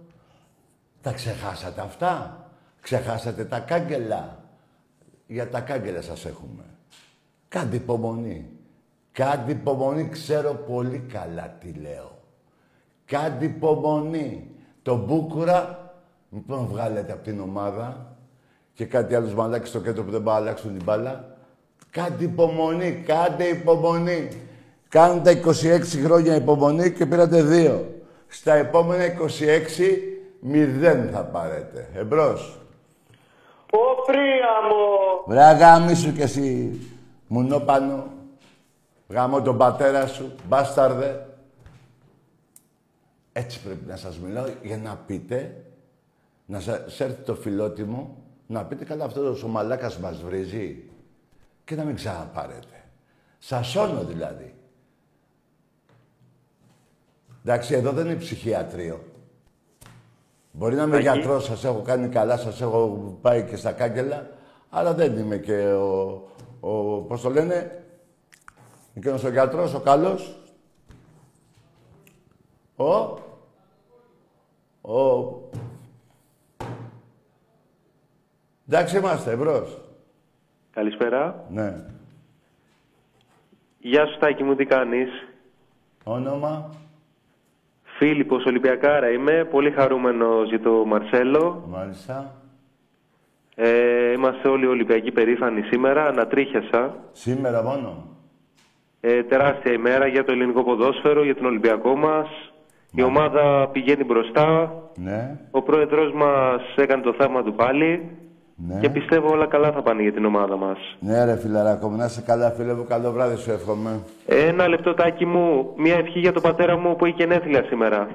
[1.01, 2.39] Τα ξεχάσατε αυτά;
[2.81, 4.43] Ξεχάσατε τα κάγκελα;
[5.27, 6.63] Για τα κάγκελα σας έχουμε.
[7.55, 8.49] Κάντε υπομονή.
[9.11, 12.11] Κάντε υπομονή, ξέρω πολύ καλά τι λέω.
[13.05, 14.49] Κάντε υπομονή.
[14.81, 15.93] Το Μπούκουρα,
[16.29, 18.15] μην τον βγάλετε από την ομάδα
[18.73, 21.37] και κάτι άλλους μαλάκες στο κέντρο που δεν πάνε να αλλάξουν την μπάλα.
[21.89, 24.27] Κάντε υπομονή, κάντε υπομονή.
[24.89, 27.93] Κάντε 26 χρόνια υπομονή και πήρατε δύο.
[28.27, 29.07] Στα επόμενα 26,
[30.39, 31.89] μηδέν θα πάρετε.
[31.93, 32.59] Εμπρός.
[33.71, 35.23] Ω Πρίαμο!
[35.25, 36.79] Βρε γάμισου κι εσύ,
[37.35, 38.07] μουνόπανο.
[39.07, 41.27] Γάμω τον πατέρα σου, μπάσταρδε.
[43.31, 45.63] Έτσι πρέπει να σας μιλάω για να πείτε,
[46.45, 48.17] να σας έρθει το φιλότιμο,
[48.47, 50.83] να πείτε καλά αυτός ο μαλάκας μας βρίζει
[51.63, 52.83] και να μην ξαναπάρετε.
[53.39, 54.53] Σας σώνω δηλαδή.
[57.43, 59.03] Εντάξει, εδώ δεν είναι ψυχιατρίο.
[60.51, 61.17] Μπορεί να είμαι Τάκη.
[61.17, 64.29] γιατρός, σας έχω κάνει καλά, σας έχω πάει και στα κάγκελα,
[64.69, 66.23] αλλά δεν είμαι και ο,
[66.67, 67.83] ο πώς το λένε,
[68.93, 70.39] εκείνος ο γιατρός, ο καλός.
[72.75, 72.85] Ο,
[74.91, 75.33] ο,
[78.67, 79.81] εντάξει είμαστε, εμπρός.
[80.71, 81.45] Καλησπέρα.
[81.49, 81.85] Ναι.
[83.79, 85.09] Γεια σου Τάκη μου, τι κάνεις;
[86.03, 86.69] Όνομα,
[87.83, 91.65] Φίλιππος Ολυμπιακάρα είμαι, πολύ χαρούμενος για το Μαρσέλο.
[91.67, 92.35] μάλιστα.
[93.55, 96.95] Ε, είμαστε όλοι Ολυμπιακοί περήφανοι σήμερα, ανατρίχιασα.
[97.11, 98.03] Σήμερα μόνο.
[99.01, 102.27] Ε, τεράστια ημέρα για το ελληνικό ποδόσφαιρο, για τον Ολυμπιακό μας.
[102.97, 104.73] Η ομάδα πηγαίνει μπροστά.
[104.95, 108.09] Ναι, Ο πρόεδρος μας έκανε το θαύμα του πάλι.
[108.55, 108.79] ναι.
[108.79, 110.77] Και πιστεύω όλα καλά θα πάνε για την ομάδα μας.
[110.99, 112.85] Ναι, ρε φιλαράκο μου, να είσαι καλά, φίλε μου.
[112.89, 113.99] Καλό βράδυ σου εύχομαι.
[114.25, 118.07] Ένα λεπτό τάκι μου, μια ευχή για τον πατέρα μου που έχει γενέθλια σήμερα.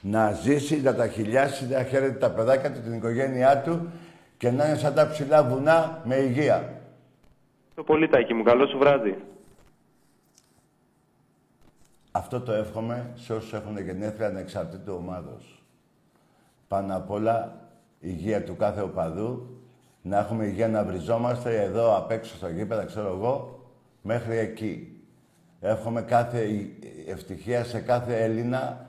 [0.00, 3.90] Να ζήσει, να τα χιλιάσει, να χαίρεται τα παιδάκια του, την οικογένειά του
[4.36, 6.80] και να είναι σαν τα ψηλά βουνά με υγεία.
[7.74, 9.24] Το πολύ τάκι μου, καλό σου βράδυ.
[12.10, 15.62] Αυτό το εύχομαι σε όσους έχουν γενέθλια ανεξαρτήτου ομάδος.
[16.68, 17.60] Πάνω απ' όλα,
[18.00, 19.58] υγεία του κάθε οπαδού,
[20.02, 23.64] να έχουμε υγεία να βριζόμαστε εδώ απ' έξω στο γήπεδα, ξέρω εγώ,
[24.02, 25.02] μέχρι εκεί.
[25.60, 28.86] Εύχομαι κάθε ε- ευτυχία σε κάθε Έλληνα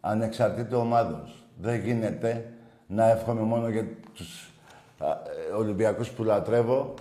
[0.00, 1.44] ανεξαρτήτου ομάδος.
[1.56, 2.52] Δεν γίνεται
[2.86, 4.55] να εύχομαι μόνο για τους α, ε,
[5.56, 6.94] Ολυμπιακούς που λατρεύω.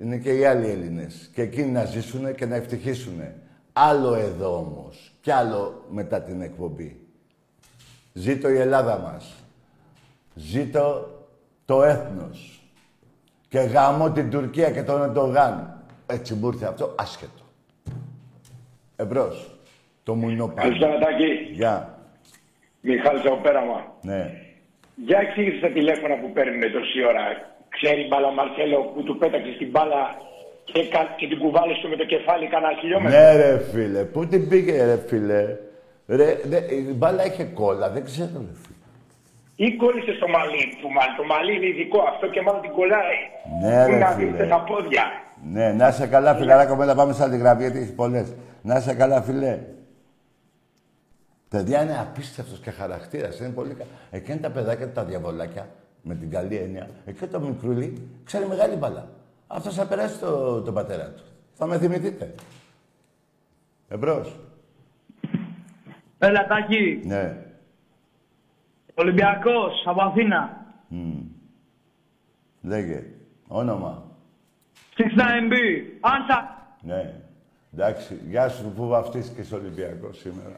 [0.00, 1.30] Είναι και οι άλλοι Έλληνες.
[1.34, 3.20] Και εκείνοι να ζήσουν και να ευτυχήσουν.
[3.72, 5.12] Άλλο εδώ όμως.
[5.20, 7.00] Κι άλλο μετά την εκπομπή.
[8.12, 9.34] Ζήτω η Ελλάδα μας.
[10.34, 11.10] Ζήτω
[11.64, 12.60] το έθνος.
[13.48, 15.82] Και γαμώ την Τουρκία και τον Ερντογάν.
[16.06, 17.42] Έτσι μου ήρθε αυτό, άσχετο.
[18.96, 19.58] Εμπρός.
[20.02, 20.68] Το μουνόπαλο.
[20.68, 21.52] Καλησπέρα Τάκη.
[21.52, 21.98] Γεια.
[22.80, 23.94] Μιχάλης από Πέραμα.
[24.02, 24.45] Ναι.
[25.06, 27.24] Για εξήγησε τα τηλέφωνα που παίρνουμε τόση ώρα.
[27.76, 30.02] Ξέρει μπάλα ο Μαρσέλο που του πέταξε την μπάλα
[30.64, 33.18] και, κα- και την κουβάλες του με το κεφάλι κανένα χιλιόμετρο.
[33.18, 34.02] Ναι ρε φίλε.
[34.12, 35.42] Πού την πήγε ρε φίλε;
[36.18, 36.58] Ρε, δε,
[36.90, 37.86] η μπάλα είχε κόλλα.
[37.90, 38.74] Δεν ξέρω ρε φίλε.
[39.66, 41.14] Ή κόλλησε στο μαλλί του μάλλον.
[41.16, 43.18] Το μαλλί είναι ειδικό αυτό και μάλλον την κολλάει.
[43.62, 44.30] Ναι, Πού ρε, να φίλε.
[44.30, 45.04] δείτε τα πόδια.
[45.54, 46.74] Ναι, να είσαι καλά φιλαράκο.
[46.76, 48.34] Μετά πάμε σαν τη γραφή γιατί έχεις πολλές.
[48.62, 49.58] Να είσαι καλά φίλε.
[51.56, 53.38] Παιδιά είναι απίστευτος και χαρακτήρας.
[53.38, 53.90] Είναι πολύ καλά.
[54.10, 55.68] Εκείνη τα παιδάκια, τα διαβολάκια,
[56.02, 59.08] με την καλή έννοια, εκεί το μικρούλι ξέρει μεγάλη μπάλα.
[59.46, 61.22] Αυτός θα περάσει το, τον πατέρα του.
[61.52, 62.34] Θα με θυμηθείτε.
[63.88, 64.36] Εμπρός.
[66.18, 67.02] Έλα, Τάκη.
[67.04, 67.44] Ναι.
[68.94, 70.66] Ολυμπιακός, από Αθήνα.
[70.88, 71.18] Μμ.
[72.62, 73.04] Λέγε.
[73.48, 74.04] Όνομα.
[74.96, 75.54] 69B.
[76.00, 76.66] Άνσα.
[76.82, 77.20] Ναι.
[77.72, 78.20] Εντάξει.
[78.28, 80.56] Γεια σου που βαφτίστηκες Ολυμπιακός σήμερα.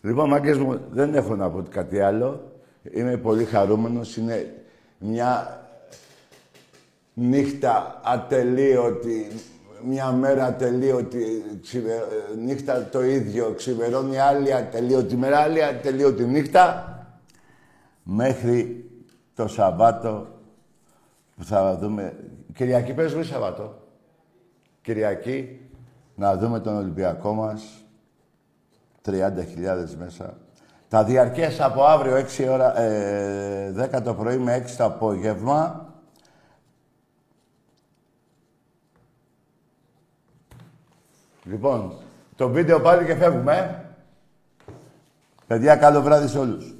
[0.00, 2.52] Λοιπόν, μάγκες μου, δεν έχω να πω κάτι άλλο.
[2.90, 4.16] Είμαι πολύ χαρούμενος.
[4.16, 4.54] Είναι
[4.98, 5.60] μια
[7.14, 9.26] νύχτα ατελείωτη,
[9.84, 12.02] μια μέρα ατελείωτη, ξημε-
[12.44, 16.92] νύχτα το ίδιο, ξημερώνει άλλη ατελείωτη μέρα, άλλη ατελείωτη νύχτα,
[18.02, 18.90] μέχρι
[19.34, 20.26] το Σαββάτο
[21.36, 22.16] που θα δούμε...
[22.54, 23.74] Κυριακή παίζουμε Σαββάτο;
[24.82, 25.60] Κυριακή
[26.14, 27.62] να δούμε τον Ολυμπιακό μας.
[29.10, 30.36] 30.000 μέσα.
[30.88, 35.86] Θα διαρκέσει από αύριο 6 ώρα, ε, 10 το πρωί με 6 το απόγευμα.
[41.44, 41.92] Λοιπόν,
[42.36, 43.86] το βίντεο πάλι και φεύγουμε, ε.
[45.46, 46.77] Παιδιά, καλό βράδυ σε όλους.